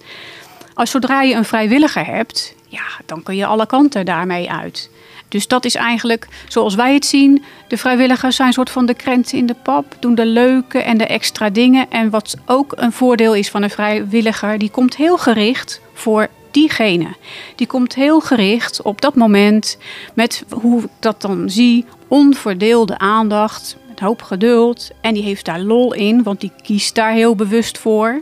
Als 0.74 0.92
zodra 0.92 1.22
je 1.22 1.36
een 1.36 1.46
vrijwilliger 1.46 2.06
hebt, 2.06 2.56
ja, 2.68 2.86
dan 3.06 3.24
kun 3.24 3.36
je 3.36 3.46
alle 3.46 3.66
kanten 3.66 4.06
daarmee 4.06 4.52
uit. 4.52 4.90
Dus 5.36 5.48
dat 5.48 5.66
is 5.66 5.76
eigenlijk, 5.76 6.28
zoals 6.48 6.76
wij 6.76 6.94
het 6.94 7.06
zien, 7.06 7.44
de 7.68 7.78
vrijwilligers 7.78 8.36
zijn 8.36 8.48
een 8.48 8.54
soort 8.54 8.70
van 8.70 8.86
de 8.86 8.94
krenten 8.94 9.38
in 9.38 9.46
de 9.46 9.56
pap, 9.64 9.96
doen 10.00 10.16
de 10.16 10.26
leuke 10.26 10.80
en 10.80 10.98
de 10.98 11.06
extra 11.06 11.50
dingen. 11.50 11.92
En 11.92 12.10
wat 12.10 12.38
ook 12.46 12.74
een 12.76 12.92
voordeel 12.92 13.34
is 13.34 13.50
van 13.50 13.64
een 13.64 13.70
vrijwilliger, 13.70 14.58
die 14.58 14.70
komt 14.70 14.96
heel 14.96 15.18
gericht 15.18 15.82
voor 15.94 16.28
diegene. 16.52 17.08
Die 17.56 17.68
komt 17.68 17.96
heel 17.96 18.20
gericht 18.20 18.82
op 18.82 19.02
dat 19.02 19.16
moment 19.16 19.78
met 20.14 20.44
hoe 20.50 20.84
ik 20.84 20.90
dat 21.00 21.22
dan 21.22 21.50
zie, 21.50 21.86
onverdeelde 22.08 22.98
aandacht, 22.98 23.78
met 23.88 24.00
hoop 24.00 24.22
geduld. 24.22 24.90
En 25.02 25.14
die 25.14 25.24
heeft 25.24 25.46
daar 25.46 25.60
lol 25.60 25.94
in, 25.94 26.24
want 26.24 26.42
die 26.42 26.52
kiest 26.64 26.96
daar 26.96 27.12
heel 27.12 27.36
bewust 27.36 27.78
voor. 27.78 28.22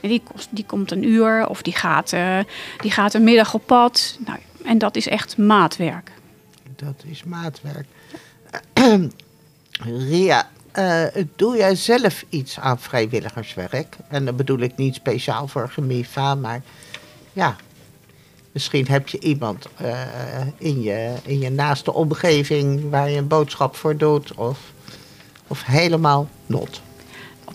En 0.00 0.08
die, 0.08 0.22
die 0.50 0.64
komt 0.66 0.90
een 0.90 1.08
uur 1.08 1.46
of 1.48 1.62
die 1.62 1.74
gaat, 1.74 2.12
eh, 2.12 2.38
die 2.78 2.90
gaat 2.90 3.14
een 3.14 3.24
middag 3.24 3.54
op 3.54 3.62
pad. 3.66 4.18
Nou, 4.26 4.38
en 4.64 4.78
dat 4.78 4.96
is 4.96 5.08
echt 5.08 5.36
maatwerk. 5.36 6.10
Dat 6.80 7.02
is 7.04 7.24
maatwerk. 7.24 7.86
Ria, 10.08 10.50
eh, 10.72 11.04
doe 11.36 11.56
jij 11.56 11.74
zelf 11.74 12.24
iets 12.28 12.58
aan 12.58 12.78
vrijwilligerswerk? 12.78 13.96
En 14.08 14.24
dan 14.24 14.36
bedoel 14.36 14.58
ik 14.58 14.76
niet 14.76 14.94
speciaal 14.94 15.48
voor 15.48 15.68
Gemiva, 15.68 16.34
maar 16.34 16.62
ja, 17.32 17.56
misschien 18.52 18.86
heb 18.86 19.08
je 19.08 19.18
iemand 19.18 19.66
eh, 19.76 20.00
in, 20.56 20.82
je, 20.82 21.14
in 21.22 21.38
je 21.38 21.50
naaste 21.50 21.92
omgeving 21.92 22.90
waar 22.90 23.10
je 23.10 23.18
een 23.18 23.28
boodschap 23.28 23.76
voor 23.76 23.96
doet, 23.96 24.34
of, 24.34 24.58
of 25.46 25.64
helemaal 25.64 26.28
not. 26.46 26.80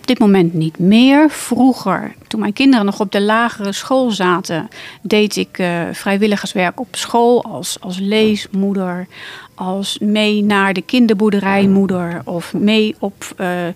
Op 0.06 0.12
dit 0.12 0.20
moment 0.20 0.54
niet 0.54 0.80
meer. 0.80 1.30
Vroeger, 1.30 2.14
toen 2.28 2.40
mijn 2.40 2.54
kinderen 2.54 2.86
nog 2.86 3.00
op 3.00 3.12
de 3.12 3.22
lagere 3.22 3.72
school 3.72 4.12
zaten, 4.12 4.70
deed 5.02 5.36
ik 5.36 5.58
eh, 5.58 5.82
vrijwilligerswerk 5.92 6.80
op 6.80 6.88
school 6.92 7.44
als, 7.44 7.78
als 7.80 8.00
leesmoeder, 8.00 9.08
als 9.56 9.98
mee 10.00 10.44
naar 10.44 10.74
de 10.74 10.82
kinderboerderijmoeder 10.82 12.22
of 12.26 12.54
mee 12.54 12.96
op 13.00 13.26
eh, 13.38 13.68
eh, 13.68 13.74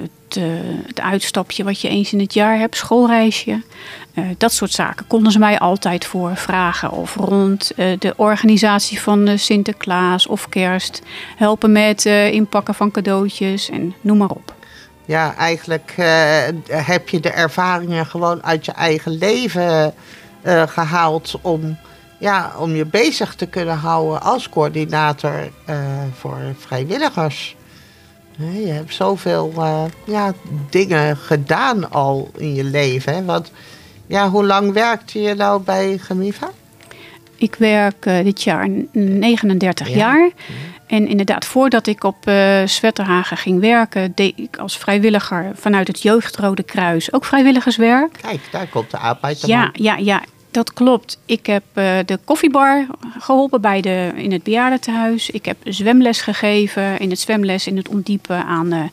het, 0.00 0.36
eh, 0.36 0.44
het 0.86 1.00
uitstapje 1.00 1.64
wat 1.64 1.80
je 1.80 1.88
eens 1.88 2.12
in 2.12 2.20
het 2.20 2.34
jaar 2.34 2.58
hebt, 2.58 2.76
schoolreisje. 2.76 3.62
Dat 4.38 4.52
soort 4.52 4.72
zaken 4.72 5.06
konden 5.06 5.32
ze 5.32 5.38
mij 5.38 5.58
altijd 5.58 6.04
voor 6.04 6.36
vragen. 6.36 6.90
Of 6.90 7.14
rond 7.14 7.72
de 7.76 8.14
organisatie 8.16 9.00
van 9.00 9.38
Sinterklaas 9.38 10.26
of 10.26 10.48
kerst. 10.48 11.02
Helpen 11.36 11.72
met 11.72 12.04
inpakken 12.06 12.74
van 12.74 12.90
cadeautjes 12.90 13.70
en 13.70 13.94
noem 14.00 14.16
maar 14.16 14.30
op. 14.30 14.54
ja, 15.12 15.34
eigenlijk 15.36 15.94
eh, 15.96 16.42
heb 16.66 17.08
je 17.08 17.20
de 17.20 17.30
ervaringen 17.30 18.06
gewoon 18.06 18.44
uit 18.44 18.64
je 18.64 18.72
eigen 18.72 19.12
leven 19.12 19.94
eh, 20.42 20.62
gehaald 20.66 21.38
om, 21.42 21.78
ja, 22.18 22.52
om 22.58 22.74
je 22.74 22.84
bezig 22.84 23.34
te 23.34 23.46
kunnen 23.46 23.76
houden 23.76 24.22
als 24.22 24.48
coördinator 24.48 25.50
eh, 25.66 25.76
voor 26.18 26.38
vrijwilligers. 26.58 27.56
Je 28.36 28.72
hebt 28.72 28.94
zoveel 28.94 29.52
ja, 30.04 30.32
dingen 30.70 31.16
gedaan 31.16 31.90
al 31.90 32.30
in 32.36 32.54
je 32.54 32.64
leven. 32.64 33.14
Hè? 33.14 33.38
Ja, 34.06 34.30
hoe 34.30 34.44
lang 34.44 34.72
werkte 34.72 35.20
je 35.20 35.34
nou 35.34 35.62
bij 35.62 35.98
Gemiva? 35.98 36.50
Ik 37.42 37.54
werk 37.54 38.06
eh, 38.06 38.24
dit 38.24 38.42
jaar 38.42 38.68
39 38.92 39.88
Ja. 39.88 39.96
jaar. 39.96 40.30
En 40.86 41.08
inderdaad, 41.08 41.44
voordat 41.44 41.86
ik 41.86 42.04
op 42.04 42.16
Zwetterhagen 42.64 43.36
ging 43.36 43.60
werken, 43.60 44.12
deed 44.14 44.38
ik 44.38 44.56
als 44.56 44.78
vrijwilliger 44.78 45.50
vanuit 45.54 45.88
het 45.88 46.02
Jeugdrode 46.02 46.62
Kruis 46.62 47.12
ook 47.12 47.24
vrijwilligerswerk. 47.24 48.18
Kijk, 48.20 48.40
daar 48.50 48.66
komt 48.66 48.90
de 48.90 48.96
arbeider. 48.96 49.48
Ja, 49.48 49.70
ja, 49.72 49.96
ja, 49.96 50.22
dat 50.52 50.72
klopt. 50.72 51.18
Ik 51.26 51.46
heb 51.46 51.62
eh, 51.72 51.98
de 52.06 52.18
koffiebar 52.24 52.86
geholpen 53.18 53.60
bij 53.60 53.80
de, 53.80 54.12
in 54.14 54.32
het 54.32 54.42
bejaardentehuis. 54.42 55.30
Ik 55.30 55.44
heb 55.44 55.56
zwemles 55.64 56.20
gegeven 56.20 56.98
in 56.98 57.10
het 57.10 57.20
zwemles 57.20 57.66
in 57.66 57.76
het 57.76 57.88
ondiepen 57.88 58.44
aan, 58.44 58.72
eh, 58.72 58.84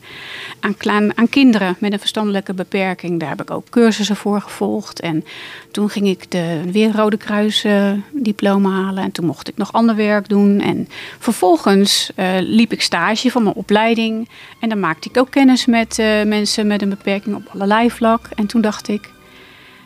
aan, 0.86 1.16
aan 1.16 1.28
kinderen 1.28 1.76
met 1.78 1.92
een 1.92 1.98
verstandelijke 1.98 2.54
beperking. 2.54 3.20
Daar 3.20 3.28
heb 3.28 3.40
ik 3.40 3.50
ook 3.50 3.68
cursussen 3.68 4.16
voor 4.16 4.40
gevolgd. 4.40 5.00
En 5.00 5.24
toen 5.70 5.90
ging 5.90 6.08
ik 6.08 6.30
de 6.30 6.60
weer 6.70 6.92
Rode 6.92 7.16
Kruis 7.16 7.64
eh, 7.64 7.92
diploma 8.12 8.70
halen. 8.70 9.04
En 9.04 9.12
toen 9.12 9.26
mocht 9.26 9.48
ik 9.48 9.56
nog 9.56 9.72
ander 9.72 9.96
werk 9.96 10.28
doen. 10.28 10.60
En 10.60 10.88
vervolgens 11.18 12.10
liep 12.40 12.72
ik 12.72 12.82
stage 12.82 13.30
van 13.30 13.42
mijn 13.42 13.54
opleiding. 13.54 14.28
En 14.60 14.68
dan 14.68 14.80
maakte 14.80 15.08
ik 15.08 15.16
ook 15.16 15.30
kennis 15.30 15.66
met 15.66 15.96
mensen 16.24 16.66
met 16.66 16.82
een 16.82 16.88
beperking 16.88 17.34
op 17.34 17.42
allerlei 17.54 17.90
vlak. 17.90 18.28
En 18.34 18.46
toen 18.46 18.60
dacht 18.60 18.88
ik, 18.88 19.10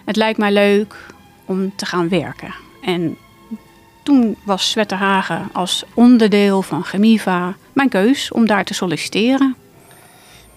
het 0.05 0.17
lijkt 0.17 0.39
mij 0.39 0.53
leuk 0.53 0.97
om 1.45 1.77
te 1.77 1.87
gaan 1.87 2.09
werken. 2.09 2.55
En 2.83 3.17
toen 4.03 4.37
was 4.43 4.71
Zwetterhagen 4.71 5.49
als 5.53 5.85
onderdeel 5.95 6.63
van 6.63 6.85
Gemiva 6.85 7.55
mijn 7.73 7.89
keus 7.89 8.33
om 8.33 8.47
daar 8.47 8.65
te 8.65 8.75
solliciteren. 8.75 9.57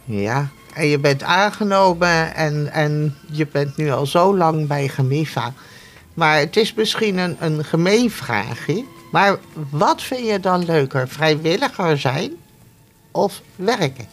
Ja, 0.06 0.50
en 0.74 0.88
je 0.88 1.00
bent 1.00 1.24
aangenomen 1.24 2.36
en, 2.36 2.72
en 2.72 3.16
je 3.32 3.48
bent 3.48 3.78
nu 3.78 3.92
al 3.92 4.06
zo 4.06 4.36
lang 4.38 4.68
bij 4.68 4.88
Gemiva. 4.88 5.54
Maar 6.14 6.40
het 6.40 6.58
is 6.58 6.74
misschien 6.74 7.18
een, 7.18 7.36
een 7.40 7.66
gemeen 7.66 8.12
vraagje. 8.12 8.84
Maar 9.12 9.38
wat 9.70 10.02
vind 10.02 10.28
je 10.28 10.40
dan 10.40 10.66
leuker? 10.66 11.08
Vrijwilliger 11.08 11.98
zijn 11.98 12.32
of 13.12 13.42
werken? 13.56 14.08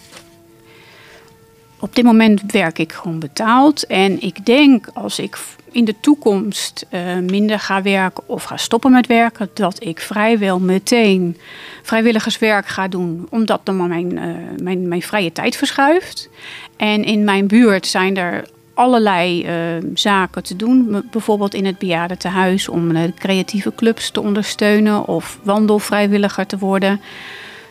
Op 1.85 1.95
dit 1.95 2.05
moment 2.05 2.43
werk 2.47 2.79
ik 2.79 2.93
gewoon 2.93 3.19
betaald. 3.19 3.87
En 3.87 4.23
ik 4.23 4.47
denk 4.47 4.87
als 4.95 5.19
ik 5.19 5.39
in 5.71 5.85
de 5.85 5.95
toekomst 6.01 6.87
eh, 6.89 7.17
minder 7.19 7.59
ga 7.59 7.83
werken 7.83 8.23
of 8.27 8.45
ga 8.45 8.57
stoppen 8.57 8.93
met 8.93 9.07
werken, 9.07 9.49
dat 9.55 9.85
ik 9.85 10.01
vrijwel 10.01 10.59
meteen 10.61 11.37
vrijwilligerswerk 11.83 12.67
ga 12.67 12.89
doen, 12.89 13.27
omdat 13.31 13.61
dan 13.65 13.89
mijn, 13.89 14.19
eh, 14.19 14.35
mijn, 14.63 14.89
mijn 14.89 15.03
vrije 15.03 15.33
tijd 15.33 15.57
verschuift. 15.57 16.29
En 16.77 17.05
in 17.05 17.25
mijn 17.25 17.47
buurt 17.47 17.87
zijn 17.87 18.17
er 18.17 18.45
allerlei 18.75 19.45
eh, 19.45 19.55
zaken 19.95 20.43
te 20.43 20.57
doen. 20.57 21.05
Bijvoorbeeld 21.11 21.55
in 21.55 21.65
het 21.65 21.79
bejaardentehuis 21.79 22.69
om 22.69 22.93
de 22.93 23.13
creatieve 23.19 23.75
clubs 23.75 24.11
te 24.11 24.21
ondersteunen 24.21 25.07
of 25.07 25.39
wandelvrijwilliger 25.43 26.47
te 26.47 26.59
worden. 26.59 27.01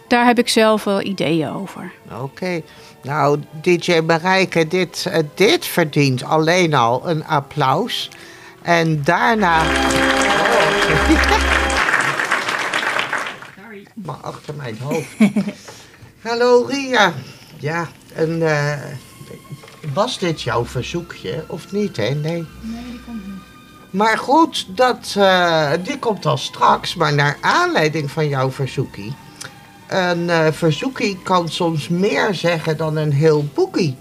Daar 0.07 0.25
heb 0.25 0.39
ik 0.39 0.49
zelf 0.49 0.83
wel 0.83 1.01
ideeën 1.01 1.49
over. 1.49 1.91
Oké. 2.21 2.61
Nou, 3.03 3.39
DJ 3.61 3.99
Marijke, 3.99 4.67
dit, 4.67 5.05
eh, 5.05 5.19
dit 5.35 5.65
verdient 5.65 6.23
alleen 6.23 6.73
al 6.73 7.09
een 7.09 7.25
applaus. 7.25 8.09
En 8.61 9.03
daarna... 9.03 9.61
Oh, 9.61 9.67
sorry. 13.57 13.87
Maar 13.93 14.15
achter 14.15 14.53
mijn 14.55 14.77
hoofd. 14.81 15.07
Hallo 16.21 16.65
Ria. 16.69 17.13
Ja, 17.59 17.87
en 18.13 18.57
eh, 18.57 18.79
was 19.93 20.19
dit 20.19 20.41
jouw 20.41 20.65
verzoekje 20.65 21.43
of 21.47 21.71
niet, 21.71 21.97
hè? 21.97 22.09
Nee. 22.09 22.45
Nee, 22.61 22.83
die 22.89 23.01
komt 23.05 23.27
niet. 23.27 23.41
Maar 23.89 24.17
goed, 24.17 24.77
dat, 24.77 25.13
eh, 25.17 25.71
die 25.83 25.99
komt 25.99 26.25
al 26.25 26.37
straks. 26.37 26.95
Maar 26.95 27.13
naar 27.13 27.37
aanleiding 27.41 28.11
van 28.11 28.27
jouw 28.27 28.51
verzoekie... 28.51 29.15
Een 29.93 30.29
eh, 30.29 30.51
verzoekie 30.51 31.19
kan 31.23 31.49
soms 31.49 31.87
meer 31.87 32.33
zeggen 32.33 32.77
dan 32.77 32.95
een 32.97 33.11
heel 33.11 33.45
boekie. 33.53 33.95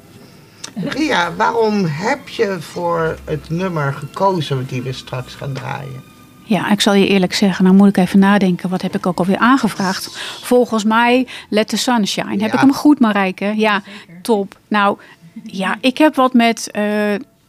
Ria, 0.74 1.35
waarom 1.35 1.85
heb 1.85 2.28
je 2.28 2.57
voor 2.61 3.16
het 3.24 3.50
nummer 3.50 3.92
gekozen 3.92 4.66
die 4.66 4.83
we 4.83 4.92
straks 4.92 5.35
gaan 5.35 5.52
draaien? 5.52 6.02
Ja, 6.44 6.70
ik 6.70 6.81
zal 6.81 6.94
je 6.94 7.07
eerlijk 7.07 7.35
zeggen, 7.35 7.64
nou 7.64 7.76
moet 7.76 7.88
ik 7.88 7.96
even 7.96 8.18
nadenken. 8.18 8.68
Wat 8.68 8.83
heb 8.83 8.94
ik 8.94 9.07
ook 9.07 9.18
alweer 9.18 9.38
aangevraagd? 9.38 10.18
Volgens 10.42 10.85
mij 10.85 11.26
Let 11.48 11.68
the 11.68 11.76
Sunshine. 11.76 12.42
Heb 12.42 12.52
ik 12.52 12.61
hem 12.61 12.72
goed, 12.72 13.00
Marijke? 13.00 13.52
Ja, 13.57 13.83
top. 14.22 14.59
Nou, 14.68 14.98
ja, 15.42 15.76
ik 15.81 15.98
heb 15.98 16.14
wat 16.14 16.33
met 16.33 16.70
eh, 16.70 16.83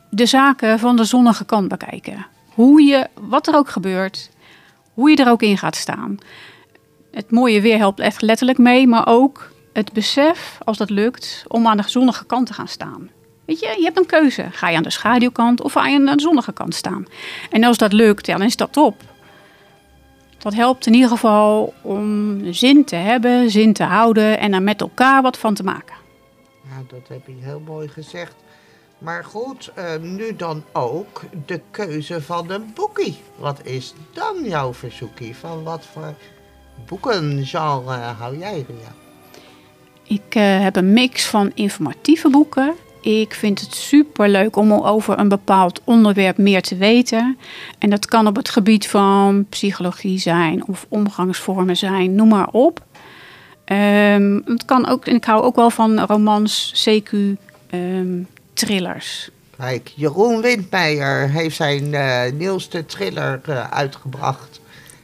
de 0.10 0.26
zaken 0.26 0.80
van 0.80 0.96
de 0.96 1.04
zonnige 1.04 1.46
kant 1.46 1.68
bekijken. 1.68 2.26
Hoe 2.54 2.82
je, 2.82 3.08
wat 3.14 3.48
er 3.48 3.56
ook 3.56 3.70
gebeurt, 3.70 4.30
hoe 4.94 5.10
je 5.10 5.16
er 5.16 5.30
ook 5.30 5.42
in 5.42 5.58
gaat 5.58 5.76
staan. 5.76 6.18
Het 7.14 7.32
mooie 7.32 7.62
weer 7.62 7.78
helpt 7.78 8.00
echt 8.00 8.22
letterlijk 8.22 8.58
mee, 8.58 8.88
maar 8.88 9.08
ook 9.08 9.52
het 9.74 9.94
besef, 9.94 10.58
als 10.64 10.78
dat 10.78 10.90
lukt, 10.90 11.44
om 11.48 11.68
aan 11.68 11.78
de 11.78 11.90
zonnige 11.90 12.26
kant 12.26 12.48
te 12.48 12.54
gaan 12.54 12.68
staan. 12.68 13.10
Weet 13.46 13.60
je, 13.60 13.76
je 13.78 13.84
hebt 13.84 13.98
een 13.98 14.06
keuze. 14.06 14.48
Ga 14.52 14.70
je 14.70 14.78
aan 14.78 14.84
de 14.84 14.90
schaduwkant 14.90 15.62
of 15.62 15.72
ga 15.72 15.88
je 15.88 15.96
aan 15.96 16.18
de 16.18 16.22
zonnige 16.22 16.54
kant 16.54 16.76
staan? 16.76 17.06
En 17.50 17.64
als 17.64 17.78
dat 17.78 17.94
lukt, 17.94 18.26
ja, 18.26 18.38
dan 18.38 18.46
is 18.46 18.56
dat 18.56 18.74
top. 18.74 18.96
Dat 20.38 20.54
helpt 20.54 20.86
in 20.86 20.94
ieder 20.94 21.10
geval 21.10 21.74
om 21.82 22.40
zin 22.54 22.86
te 22.86 22.96
hebben, 22.96 23.50
zin 23.50 23.74
te 23.74 23.84
houden 23.84 24.40
en 24.40 24.54
er 24.54 24.62
met 24.62 24.82
elkaar 24.82 25.22
wat 25.22 25.38
van 25.38 25.54
te 25.54 25.64
maken. 25.64 25.96
Ja, 26.64 26.84
dat 26.88 27.08
heb 27.08 27.28
je 27.28 27.36
heel 27.40 27.62
mooi 27.66 27.88
gezegd. 27.88 28.36
Maar 28.98 29.24
goed, 29.24 29.72
eh, 29.76 29.96
nu 30.02 30.36
dan 30.36 30.64
ook 30.72 31.22
de 31.46 31.62
keuze 31.72 32.22
van 32.22 32.50
een 32.52 32.72
boekie. 32.74 33.18
Wat 33.36 33.66
is 33.66 33.94
dan 34.14 34.44
jouw 34.44 34.74
verzoekie? 34.74 35.36
Van 35.36 35.64
wat 35.64 35.86
voor 35.86 36.14
boekengenre 36.88 38.14
hou 38.18 38.38
jij, 38.38 38.66
Ria? 38.68 38.94
Ik 40.04 40.36
eh, 40.36 40.62
heb 40.62 40.76
een 40.76 40.94
mix 40.94 41.26
van 41.26 41.52
informatieve 41.54 42.30
boeken. 42.30 42.74
Ik 43.02 43.34
vind 43.34 43.60
het 43.60 43.76
super 43.76 44.30
leuk 44.30 44.56
om 44.56 44.74
over 44.74 45.20
een 45.20 45.30
bepaald 45.30 45.82
onderwerp 45.84 46.38
meer 46.38 46.62
te 46.62 46.76
weten. 46.76 47.38
En 47.80 47.90
dat 47.90 48.06
kan 48.06 48.28
op 48.28 48.36
het 48.36 48.50
gebied 48.50 48.88
van 48.88 49.46
psychologie 49.50 50.20
zijn 50.20 50.68
of 50.68 50.86
omgangsvormen 50.90 51.78
zijn, 51.78 52.16
noem 52.16 52.28
maar 52.28 52.50
op. 52.52 52.86
Ehm, 53.66 54.40
het 54.46 54.66
kan 54.66 54.88
ook, 54.88 55.06
en 55.06 55.16
ik 55.16 55.26
hou 55.26 55.44
ook 55.44 55.56
wel 55.56 55.70
van 55.70 56.00
romans, 56.00 56.86
CQ, 56.86 57.14
ehm, 57.70 58.22
thrillers. 58.54 59.30
Kijk, 59.58 59.92
Jeroen 59.96 60.42
Windmeijer 60.42 61.30
heeft 61.30 61.56
zijn 61.56 61.94
eh, 61.94 62.32
nieuwste 62.32 62.86
thriller 62.86 63.42
eh, 63.46 63.72
uitgebracht. 63.72 64.62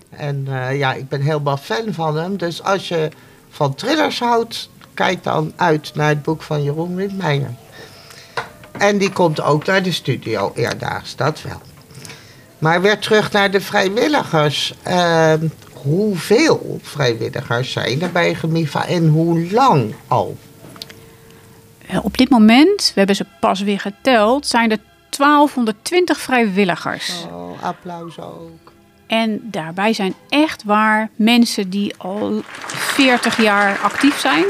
En 0.10 0.46
eh, 0.50 0.78
ja, 0.78 0.94
ik 0.94 1.10
ben 1.10 1.22
helemaal 1.22 1.58
fan 1.58 1.94
van 1.94 2.18
hem. 2.18 2.38
Dus 2.38 2.64
als 2.64 2.88
je 2.88 3.10
van 3.50 3.76
thrillers 3.76 4.20
houdt, 4.20 4.70
kijk 4.94 5.24
dan 5.24 5.54
uit 5.56 5.92
naar 5.96 6.10
het 6.10 6.24
boek 6.24 6.42
van 6.42 6.64
Jeroen 6.64 6.96
Windmeijer. 6.96 7.54
En 8.72 8.98
die 8.98 9.12
komt 9.12 9.42
ook 9.42 9.66
naar 9.66 9.84
de 9.84 9.92
studio 9.92 10.52
eerdaags, 10.56 11.16
dat 11.16 11.42
wel. 11.42 11.62
Maar 12.60 12.82
weer 12.82 13.00
terug 13.00 13.32
naar 13.32 13.52
de 13.52 13.62
vrijwilligers. 13.62 14.74
Ehm, 14.84 15.48
hoeveel 15.74 16.80
vrijwilligers 16.82 17.72
zijn 17.72 18.02
er 18.02 18.12
bij 18.12 18.36
Gemiva 18.36 18.86
en 18.88 19.08
hoe 19.08 19.52
lang 19.52 19.94
al? 20.08 20.38
Eh, 21.88 22.06
Op 22.06 22.18
dit 22.18 22.30
moment, 22.30 22.86
we 22.88 22.94
hebben 22.96 23.16
ze 23.16 23.26
pas 23.40 23.62
weer 23.62 23.80
geteld, 23.80 24.48
zijn 24.48 24.72
er 24.72 24.78
1220 25.10 26.20
vrijwilligers. 26.20 27.26
Oh, 27.32 27.64
applaus 27.64 28.20
ook. 28.20 28.72
En 29.10 29.40
daarbij 29.44 29.94
zijn 29.94 30.14
echt 30.30 30.64
waar 30.64 31.10
mensen 31.16 31.70
die 31.70 31.94
al 31.98 32.42
40 32.46 33.42
jaar 33.42 33.80
actief 33.80 34.20
zijn. 34.20 34.46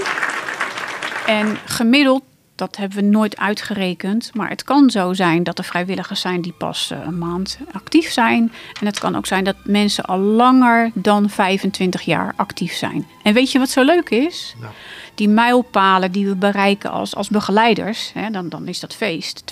En 1.26 1.58
gemiddeld, 1.66 2.24
dat 2.56 2.76
hebben 2.76 2.98
we 2.98 3.04
nooit 3.04 3.38
uitgerekend, 3.38 4.32
maar 4.34 4.50
het 4.50 4.64
kan 4.64 4.90
zo 4.90 5.14
zijn 5.14 5.44
dat 5.44 5.58
er 5.58 5.64
vrijwilligers 5.64 6.22
zijn 6.22 6.42
die 6.42 6.52
pas 6.52 6.92
eh, 6.92 7.00
een 7.06 7.18
maand 7.18 7.60
actief 7.72 8.12
zijn. 8.12 8.52
En 8.80 8.86
het 8.86 9.00
kan 9.00 9.16
ook 9.16 9.26
zijn 9.26 9.44
dat 9.44 9.56
mensen 9.64 10.06
al 10.06 10.18
langer 10.18 10.92
dan 10.94 11.30
25 11.30 12.02
jaar 12.02 12.34
actief 12.36 12.74
zijn. 12.74 13.08
En 13.24 13.34
weet 13.34 13.52
je 13.52 13.60
wat 13.60 13.70
zo 13.70 13.84
leuk 13.84 14.10
is? 14.10 14.56
Nou. 14.60 14.74
Die 15.20 15.30
mijlpalen 15.30 16.12
die 16.12 16.28
we 16.28 16.36
bereiken 16.36 16.92
als, 16.92 17.16
als 17.16 17.30
begeleiders, 17.30 18.12
hè, 18.14 18.30
dan, 18.30 18.50
dan 18.50 18.68
is 18.68 18.80
dat 18.80 18.96
feest 18.96 19.44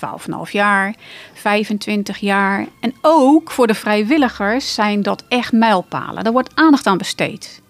12,5 0.46 0.52
jaar, 0.52 0.96
25 1.34 2.18
jaar. 2.18 2.68
En 2.80 2.94
ook 3.02 3.52
voor 3.52 3.68
de 3.68 3.74
vrijwilligers 3.74 4.74
zijn 4.74 5.02
dat 5.02 5.24
echt 5.30 5.52
mijlpalen. 5.52 6.24
Daar 6.24 6.34
wordt 6.34 6.56
aandacht 6.56 6.88
aan 6.88 6.98
besteed. 6.98 7.62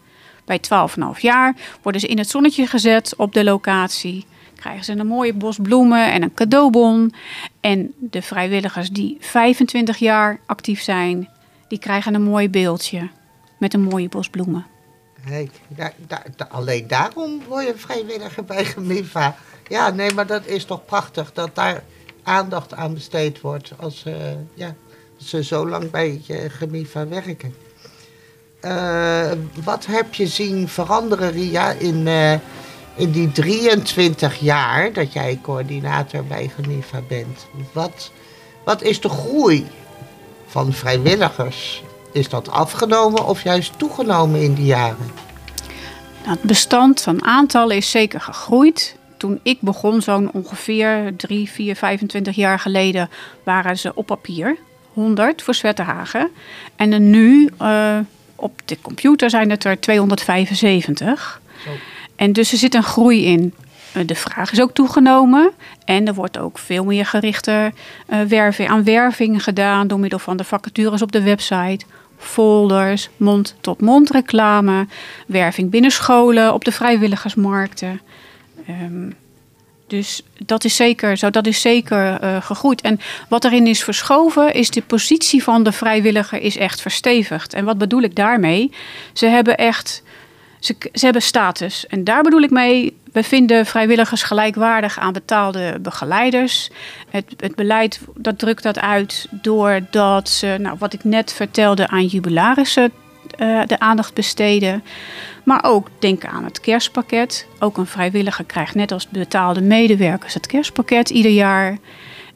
Bij 0.45 0.59
12,5 1.15 1.19
jaar 1.19 1.55
worden 1.81 2.01
ze 2.01 2.07
in 2.07 2.17
het 2.17 2.29
zonnetje 2.29 2.67
gezet 2.67 3.13
op 3.15 3.33
de 3.33 3.43
locatie. 3.43 4.25
krijgen 4.55 4.83
ze 4.83 4.91
een 4.91 5.07
mooie 5.07 5.33
bos 5.33 5.57
bloemen 5.61 6.11
en 6.11 6.21
een 6.21 6.33
cadeaubon. 6.33 7.13
En 7.59 7.93
de 7.99 8.21
vrijwilligers 8.21 8.89
die 8.89 9.17
25 9.19 9.97
jaar 9.97 10.39
actief 10.45 10.81
zijn, 10.81 11.29
die 11.67 11.79
krijgen 11.79 12.13
een 12.13 12.23
mooi 12.23 12.49
beeldje 12.49 13.09
met 13.59 13.73
een 13.73 13.83
mooie 13.83 14.09
bos 14.09 14.29
bloemen. 14.29 14.76
Daar- 15.67 16.29
alleen 16.49 16.87
daarom 16.87 17.41
word 17.47 17.65
je 17.65 17.73
vrijwilliger 17.75 18.45
bij 18.45 18.65
Gemiva. 18.65 19.35
Ja, 19.67 19.89
nee, 19.89 20.13
maar 20.13 20.27
dat 20.27 20.45
is 20.45 20.65
toch 20.65 20.85
prachtig 20.85 21.33
dat 21.33 21.55
daar 21.55 21.83
aandacht 22.23 22.73
aan 22.73 22.93
besteed 22.93 23.41
wordt 23.41 23.71
als 23.79 24.03
eh, 24.05 24.13
ja, 24.53 24.75
ze 25.17 25.43
zo 25.43 25.67
lang 25.67 25.91
bij 25.91 26.21
eh, 26.27 26.37
Gemiva 26.47 27.07
werken. 27.07 27.55
Eh, 28.59 29.31
wat 29.63 29.85
heb 29.85 30.13
je 30.13 30.27
zien 30.27 30.67
veranderen, 30.67 31.31
Ria, 31.31 31.71
in, 31.71 32.07
in 32.95 33.11
die 33.11 33.31
23 33.31 34.39
jaar 34.39 34.93
dat 34.93 35.13
jij 35.13 35.39
coördinator 35.41 36.23
bij 36.23 36.51
Gemiva 36.55 37.01
bent? 37.07 37.45
Wat, 37.73 38.11
wat 38.65 38.81
is 38.81 39.01
de 39.01 39.09
groei 39.09 39.67
van 40.47 40.73
vrijwilligers? 40.73 41.83
Is 42.17 42.29
dat 42.29 42.49
afgenomen 42.49 43.27
of 43.27 43.43
juist 43.43 43.79
toegenomen 43.79 44.41
in 44.41 44.53
die 44.53 44.65
jaren? 44.65 45.11
Het 46.21 46.41
bestand 46.41 47.01
van 47.01 47.23
aantallen 47.23 47.75
is 47.75 47.91
zeker 47.91 48.21
gegroeid. 48.21 48.95
Toen 49.17 49.39
ik 49.43 49.61
begon, 49.61 50.01
zo'n 50.01 50.31
ongeveer 50.31 51.13
3, 51.17 51.49
4, 51.49 51.75
25 51.75 52.35
jaar 52.35 52.59
geleden, 52.59 53.09
waren 53.43 53.77
ze 53.77 53.91
op 53.95 54.05
papier 54.05 54.57
100 54.93 55.41
voor 55.41 55.53
Zwetterhagen. 55.53 56.31
En 56.75 57.09
nu 57.09 57.49
eh, 57.57 57.97
op 58.35 58.61
de 58.65 58.77
computer 58.81 59.29
zijn 59.29 59.49
het 59.49 59.63
er 59.63 59.79
275. 59.79 61.41
Zo. 61.63 61.69
En 62.15 62.33
dus 62.33 62.51
er 62.51 62.57
zit 62.57 62.75
een 62.75 62.83
groei 62.83 63.25
in. 63.25 63.53
Eh, 63.91 64.07
De 64.07 64.15
vraag 64.15 64.51
is 64.51 64.61
ook 64.61 64.73
toegenomen. 64.73 65.51
En 65.85 66.07
er 66.07 66.13
wordt 66.13 66.37
ook 66.37 66.57
veel 66.57 66.83
meer 66.83 67.05
gerichte 67.05 67.73
eh, 68.07 68.21
werving, 68.21 68.69
aan 68.69 68.83
werving 68.83 69.43
gedaan 69.43 69.87
door 69.87 69.99
middel 69.99 70.19
van 70.19 70.37
de 70.37 70.43
vacatures 70.43 71.01
op 71.01 71.11
de 71.11 71.21
website. 71.21 71.85
Folders, 72.17 73.09
mond-tot-mond 73.17 74.09
reclame, 74.09 74.87
werving 75.27 75.69
binnen 75.69 75.91
scholen, 75.91 76.53
op 76.53 76.65
de 76.65 76.71
vrijwilligersmarkten. 76.71 78.01
Ehm, 78.67 79.09
dus 79.87 80.21
dat 80.45 80.63
is 80.63 80.75
zeker 80.75 81.17
zo, 81.17 81.29
dat 81.29 81.47
is 81.47 81.61
zeker 81.61 82.19
eh, 82.19 82.41
gegroeid. 82.41 82.81
En 82.81 82.99
wat 83.29 83.45
erin 83.45 83.67
is 83.67 83.83
verschoven, 83.83 84.53
is 84.53 84.69
de 84.69 84.81
positie 84.81 85.43
van 85.43 85.63
de 85.63 85.71
vrijwilliger 85.71 86.41
is 86.41 86.57
echt 86.57 86.81
verstevigd. 86.81 87.53
En 87.53 87.65
wat 87.65 87.77
bedoel 87.77 88.01
ik 88.01 88.15
daarmee? 88.15 88.71
Ze 89.13 89.25
hebben 89.25 89.57
echt 89.57 90.03
ze, 90.59 90.75
ze 90.93 91.03
hebben 91.03 91.21
status. 91.21 91.87
En 91.87 92.03
daar 92.03 92.23
bedoel 92.23 92.41
ik 92.41 92.49
mee, 92.49 92.97
we 93.17 93.23
vinden 93.23 93.65
vrijwilligers 93.65 94.23
gelijkwaardig 94.23 94.99
aan 94.99 95.13
betaalde 95.13 95.79
begeleiders. 95.81 96.69
Het, 97.09 97.33
het 97.37 97.55
beleid 97.55 97.99
dat 98.15 98.39
drukt 98.39 98.63
dat 98.63 98.79
uit 98.79 99.27
doordat 99.31 100.29
ze, 100.29 100.55
nou, 100.59 100.75
wat 100.79 100.93
ik 100.93 101.03
net 101.03 101.33
vertelde, 101.33 101.87
aan 101.87 102.05
jubilarissen 102.05 102.91
eh, 103.37 103.61
de 103.65 103.79
aandacht 103.79 104.13
besteden. 104.13 104.83
Maar 105.43 105.59
ook 105.63 105.87
denk 105.99 106.25
aan 106.25 106.43
het 106.43 106.59
kerstpakket. 106.59 107.47
Ook 107.59 107.77
een 107.77 107.85
vrijwilliger 107.85 108.45
krijgt 108.45 108.75
net 108.75 108.91
als 108.91 109.07
betaalde 109.09 109.61
medewerkers 109.61 110.33
het 110.33 110.47
kerstpakket 110.47 111.09
ieder 111.09 111.31
jaar. 111.31 111.77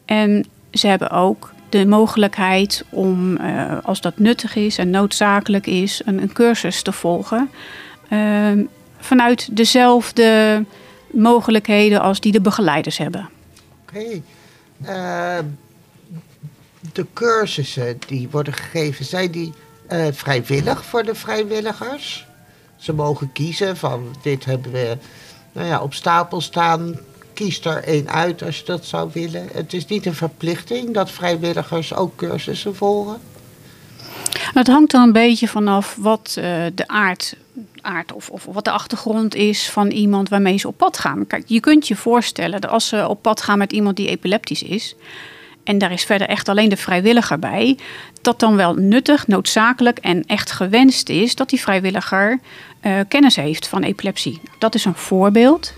En 0.05 0.45
ze 0.71 0.87
hebben 0.87 1.09
ook 1.09 1.53
de 1.69 1.85
mogelijkheid 1.85 2.85
om, 2.89 3.37
eh, 3.37 3.77
als 3.83 4.01
dat 4.01 4.19
nuttig 4.19 4.55
is 4.55 4.77
en 4.77 4.89
noodzakelijk 4.89 5.67
is, 5.67 6.01
een, 6.05 6.21
een 6.21 6.33
cursus 6.33 6.81
te 6.81 6.91
volgen. 6.91 7.49
Vanuit 9.01 9.57
dezelfde 9.57 10.65
mogelijkheden 11.11 12.01
als 12.01 12.19
die 12.19 12.31
de 12.31 12.41
begeleiders 12.41 12.97
hebben. 12.97 13.29
Oké. 13.81 14.21
Eh, 14.81 15.37
de 16.93 17.05
cursussen 17.13 17.97
die 18.07 18.27
worden 18.31 18.53
gegeven, 18.53 19.05
zijn 19.05 19.31
die 19.31 19.53
eh, 19.87 20.07
vrijwillig 20.11 20.85
voor 20.85 21.03
de 21.03 21.15
vrijwilligers? 21.15 22.27
Ze 22.75 22.93
mogen 22.93 23.31
kiezen 23.31 23.77
van 23.77 24.15
dit 24.21 24.45
hebben 24.45 24.71
we 24.71 24.97
nou 25.51 25.67
ja, 25.67 25.81
op 25.81 25.93
stapel 25.93 26.41
staan. 26.41 26.99
Kies 27.33 27.65
er 27.65 27.83
één 27.83 28.09
uit 28.09 28.43
als 28.43 28.57
je 28.57 28.65
dat 28.65 28.85
zou 28.85 29.09
willen. 29.13 29.47
Het 29.53 29.73
is 29.73 29.85
niet 29.85 30.05
een 30.05 30.15
verplichting 30.15 30.93
dat 30.93 31.11
vrijwilligers 31.11 31.93
ook 31.93 32.15
cursussen 32.15 32.75
volgen. 32.75 33.21
Het 34.53 34.67
hangt 34.67 34.93
er 34.93 35.01
een 35.01 35.11
beetje 35.11 35.47
vanaf 35.47 35.95
wat 35.99 36.35
eh, 36.37 36.65
de 36.75 36.87
aard, 36.87 37.35
aard 37.81 38.13
of, 38.13 38.29
of 38.29 38.45
wat 38.45 38.63
de 38.63 38.71
achtergrond 38.71 39.35
is 39.35 39.69
van 39.69 39.87
iemand 39.87 40.29
waarmee 40.29 40.57
ze 40.57 40.67
op 40.67 40.77
pad 40.77 40.97
gaan. 40.97 41.27
Kijk, 41.27 41.43
je 41.47 41.59
kunt 41.59 41.87
je 41.87 41.95
voorstellen 41.95 42.61
dat 42.61 42.71
als 42.71 42.87
ze 42.87 43.07
op 43.07 43.21
pad 43.21 43.41
gaan 43.41 43.57
met 43.57 43.71
iemand 43.71 43.95
die 43.95 44.07
epileptisch 44.07 44.63
is. 44.63 44.95
En 45.63 45.77
daar 45.77 45.91
is 45.91 46.03
verder 46.03 46.27
echt 46.27 46.49
alleen 46.49 46.69
de 46.69 46.77
vrijwilliger 46.77 47.39
bij. 47.39 47.77
Dat 48.21 48.39
dan 48.39 48.55
wel 48.55 48.73
nuttig, 48.73 49.27
noodzakelijk 49.27 49.97
en 49.97 50.25
echt 50.25 50.51
gewenst 50.51 51.09
is 51.09 51.35
dat 51.35 51.49
die 51.49 51.59
vrijwilliger 51.59 52.39
eh, 52.79 52.99
kennis 53.07 53.35
heeft 53.35 53.67
van 53.67 53.83
epilepsie. 53.83 54.41
Dat 54.59 54.75
is 54.75 54.85
een 54.85 54.95
voorbeeld. 54.95 55.73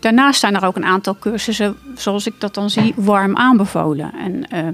Daarnaast 0.00 0.40
zijn 0.40 0.56
er 0.56 0.64
ook 0.64 0.76
een 0.76 0.84
aantal 0.84 1.16
cursussen, 1.18 1.76
zoals 1.96 2.26
ik 2.26 2.34
dat 2.38 2.54
dan 2.54 2.70
zie, 2.70 2.92
warm 2.96 3.36
aanbevolen. 3.36 4.12
En 4.14 4.50
eh, 4.50 4.66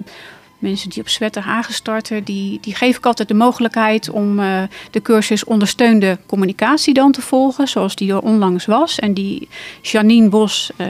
mensen 0.64 0.90
die 0.90 1.02
op 1.02 1.08
Zwetterhagen 1.08 1.74
starten, 1.74 2.24
die, 2.24 2.58
die 2.60 2.74
geef 2.74 2.96
ik 2.96 3.06
altijd 3.06 3.28
de 3.28 3.34
mogelijkheid 3.34 4.10
om 4.10 4.40
eh, 4.40 4.62
de 4.90 5.02
cursus 5.02 5.44
ondersteunde 5.44 6.18
communicatie 6.26 6.94
dan 6.94 7.12
te 7.12 7.20
volgen, 7.20 7.68
zoals 7.68 7.96
die 7.96 8.12
er 8.12 8.20
onlangs 8.20 8.66
was. 8.66 8.98
En 8.98 9.14
die 9.14 9.48
Janine 9.82 10.28
Bos 10.28 10.70
eh, 10.76 10.86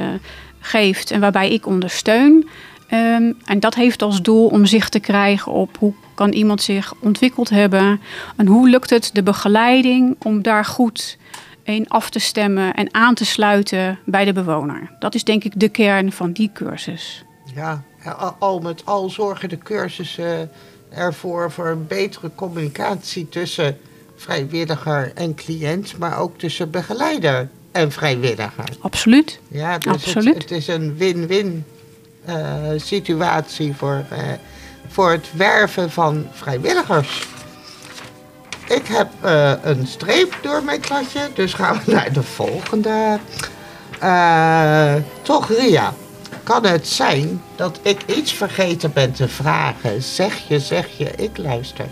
geeft 0.60 1.10
en 1.10 1.20
waarbij 1.20 1.50
ik 1.50 1.66
ondersteun. 1.66 2.48
Ehm, 2.88 3.32
en 3.44 3.60
dat 3.60 3.74
heeft 3.74 4.02
als 4.02 4.22
doel 4.22 4.46
om 4.46 4.66
zicht 4.66 4.92
te 4.92 5.00
krijgen 5.00 5.52
op 5.52 5.76
hoe 5.78 5.92
kan 6.14 6.32
iemand 6.32 6.62
zich 6.62 6.94
ontwikkeld 7.00 7.50
hebben. 7.50 8.00
En 8.36 8.46
hoe 8.46 8.68
lukt 8.68 8.90
het 8.90 9.10
de 9.12 9.22
begeleiding 9.22 10.16
om 10.18 10.42
daar 10.42 10.64
goed 10.64 11.18
in 11.62 11.88
af 11.88 12.10
te 12.10 12.18
stemmen 12.18 12.74
en 12.74 12.94
aan 12.94 13.14
te 13.14 13.24
sluiten 13.24 13.98
bij 14.04 14.24
de 14.24 14.32
bewoner. 14.32 14.90
Dat 14.98 15.14
is 15.14 15.24
denk 15.24 15.44
ik 15.44 15.52
de 15.56 15.68
kern 15.68 16.12
van 16.12 16.32
die 16.32 16.50
cursus. 16.54 17.24
Ja, 17.54 17.82
al- 18.38 18.60
met 18.60 18.82
al 18.84 19.10
zorgen 19.10 19.48
de 19.48 19.58
cursussen 19.58 20.50
ervoor 20.88 21.50
voor 21.50 21.68
een 21.68 21.86
betere 21.86 22.30
communicatie 22.34 23.28
tussen 23.28 23.78
vrijwilliger 24.16 25.12
en 25.14 25.34
cliënt, 25.34 25.98
maar 25.98 26.18
ook 26.18 26.38
tussen 26.38 26.70
begeleider 26.70 27.48
en 27.72 27.92
vrijwilliger. 27.92 28.64
Absoluut. 28.80 29.38
Ja, 29.48 29.78
dus 29.78 29.92
Absoluut. 29.92 30.34
Het, 30.34 30.42
het 30.42 30.50
is 30.50 30.66
een 30.68 30.96
win-win 30.96 31.64
eh, 32.24 32.34
situatie 32.76 33.74
voor, 33.74 34.04
eh, 34.10 34.18
voor 34.88 35.10
het 35.10 35.26
werven 35.36 35.90
van 35.90 36.26
vrijwilligers. 36.32 37.26
Ik 38.68 38.86
heb 38.86 39.08
eh, 39.20 39.52
een 39.62 39.86
streep 39.86 40.38
door 40.42 40.62
mijn 40.64 40.80
kladje, 40.80 41.20
dus 41.34 41.54
gaan 41.54 41.80
we 41.84 41.92
naar 41.94 42.12
de 42.12 42.22
volgende. 42.22 43.18
Toch, 45.22 45.48
Ria, 45.48 45.94
kan 46.44 46.66
het 46.66 46.88
zijn 46.88 47.42
dat 47.56 47.80
ik 47.82 48.02
iets 48.06 48.32
vergeten 48.32 48.92
ben 48.92 49.12
te 49.12 49.28
vragen? 49.28 50.02
Zeg 50.02 50.48
je, 50.48 50.60
zeg 50.60 50.98
je, 50.98 51.10
ik 51.16 51.38
luister. 51.38 51.86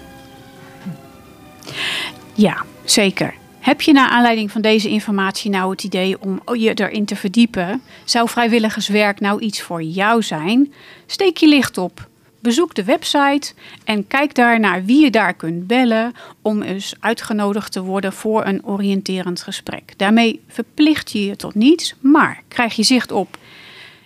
Ja, 2.34 2.64
zeker. 2.84 3.34
Heb 3.58 3.80
je 3.80 3.92
naar 3.92 4.08
aanleiding 4.08 4.50
van 4.50 4.62
deze 4.62 4.88
informatie 4.88 5.50
nou 5.50 5.70
het 5.70 5.84
idee 5.84 6.20
om 6.20 6.40
je 6.54 6.74
erin 6.74 7.04
te 7.04 7.16
verdiepen? 7.16 7.82
Zou 8.04 8.28
vrijwilligerswerk 8.28 9.20
nou 9.20 9.40
iets 9.40 9.62
voor 9.62 9.82
jou 9.82 10.22
zijn? 10.22 10.72
Steek 11.06 11.36
je 11.36 11.48
licht 11.48 11.78
op. 11.78 12.08
Bezoek 12.40 12.74
de 12.74 12.84
website 12.84 13.52
en 13.84 14.06
kijk 14.06 14.34
daar 14.34 14.60
naar 14.60 14.84
wie 14.84 15.02
je 15.02 15.10
daar 15.10 15.34
kunt 15.34 15.66
bellen 15.66 16.12
om 16.42 16.62
eens 16.62 16.94
uitgenodigd 17.00 17.72
te 17.72 17.82
worden 17.82 18.12
voor 18.12 18.46
een 18.46 18.66
oriënterend 18.66 19.42
gesprek. 19.42 19.92
Daarmee 19.96 20.40
verplicht 20.48 21.12
je 21.12 21.24
je 21.24 21.36
tot 21.36 21.54
niets, 21.54 21.94
maar 22.00 22.42
krijg 22.48 22.74
je 22.74 22.82
zicht 22.82 23.12
op: 23.12 23.38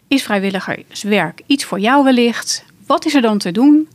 is 0.08 0.22
vrijwilligerswerk 0.22 1.42
iets 1.46 1.64
voor 1.64 1.80
jou 1.80 2.04
wellicht? 2.04 2.64
Wat 2.86 3.04
is 3.04 3.14
er 3.14 3.22
dan 3.22 3.38
te 3.38 3.52
doen? 3.52 3.88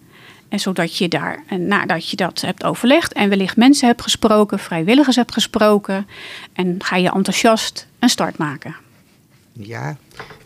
En 0.49 0.59
zodat 0.59 0.97
je 0.97 1.07
daar, 1.07 1.43
en 1.47 1.67
nadat 1.67 2.09
je 2.09 2.15
dat 2.15 2.41
hebt 2.41 2.63
overlegd 2.63 3.13
en 3.13 3.29
wellicht 3.29 3.57
mensen 3.57 3.87
hebt 3.87 4.01
gesproken, 4.01 4.59
vrijwilligers 4.59 5.15
hebt 5.15 5.33
gesproken, 5.33 6.07
en 6.53 6.75
ga 6.79 6.95
je 6.95 7.11
enthousiast 7.11 7.87
een 7.99 8.09
start 8.09 8.37
maken. 8.37 8.75
Ja, 9.53 9.97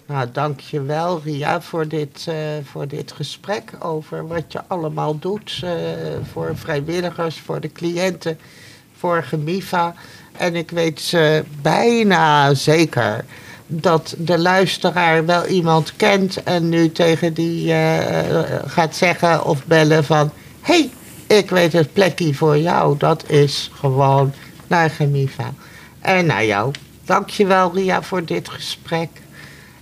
nou 0.06 0.28
dankjewel 0.32 1.22
Ria 1.24 1.62
voor 1.62 1.88
dit, 1.88 2.26
eh, 2.28 2.36
voor 2.64 2.88
dit 2.88 3.12
gesprek 3.12 3.72
over 3.80 4.28
wat 4.28 4.52
je 4.52 4.62
allemaal 4.68 5.20
doet 5.20 5.60
eh, 5.64 5.72
voor 6.32 6.58
vrijwilligers, 6.58 7.40
voor 7.40 7.60
de 7.60 7.72
cliënten, 7.72 8.40
voor 8.98 9.24
Gemiva. 9.24 9.96
En 10.32 10.56
ik 10.56 10.72
weet 10.72 11.12
eh, 11.14 11.40
bijna 11.62 12.54
zeker 12.54 13.26
dat 13.68 14.16
de 14.18 14.38
luisteraar 14.38 15.26
wel 15.26 15.46
iemand 15.46 15.94
kent 15.96 16.44
en 16.44 16.70
nu 16.70 16.92
tegen 16.92 17.34
die 17.34 17.74
eh, 17.74 18.44
gaat 18.66 18.96
zeggen 18.96 19.46
of 19.46 19.66
bellen 19.66 20.04
van... 20.04 20.32
hey, 20.62 20.90
ik 21.28 21.50
weet 21.50 21.74
het 21.74 21.94
plekje 21.94 22.34
voor 22.34 22.58
jou, 22.58 22.98
dat 22.98 23.30
is 23.30 23.72
gewoon 23.74 24.34
naar 24.68 24.90
Gemiva. 24.90 25.54
En 26.00 26.26
naar 26.26 26.46
jou. 26.46 26.72
Dankjewel 27.06 27.74
Ria 27.74 28.02
voor 28.04 28.26
dit 28.26 28.50
gesprek. 28.50 29.10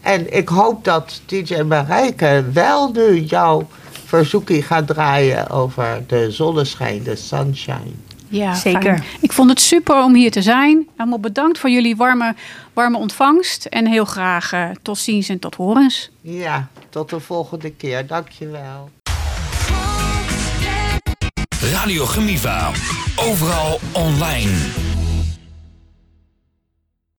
En 0.02 0.38
ik 0.38 0.50
hoop 0.50 0.84
dat 0.84 1.22
DJ 1.26 1.62
Marijke 1.62 2.46
wel 2.54 2.92
nu 2.92 3.20
jouw 3.20 3.68
verzoeking 4.06 4.68
gaat 4.68 4.88
draaien 4.88 5.50
over 5.50 6.04
de 6.08 6.32
zonneschijn, 6.32 7.04
de 7.04 7.16
sunshine. 7.16 7.96
Ja, 8.34 8.54
Zeker. 8.56 8.82
fijn. 8.82 9.04
Ik 9.22 9.32
vond 9.32 9.50
het 9.50 9.62
super 9.62 10.04
om 10.04 10.14
hier 10.16 10.32
te 10.32 10.42
zijn. 10.42 10.88
Allemaal 10.98 11.20
bedankt 11.20 11.60
voor 11.60 11.70
jullie 11.70 11.96
warme, 11.96 12.36
warme 12.74 12.98
ontvangst. 12.98 13.66
En 13.66 13.88
heel 13.88 14.06
graag 14.06 14.54
eh, 14.54 14.70
tot 14.82 14.98
ziens 14.98 15.30
en 15.30 15.40
tot 15.40 15.56
horens. 15.56 16.10
Ja, 16.22 16.68
tot 16.90 17.10
de 17.10 17.20
volgende 17.20 17.72
keer. 17.72 18.08
Dankjewel. 18.08 18.90
Radio 21.72 22.06
Gemiva. 22.06 22.72
Overal 23.16 23.80
online. 23.92 24.52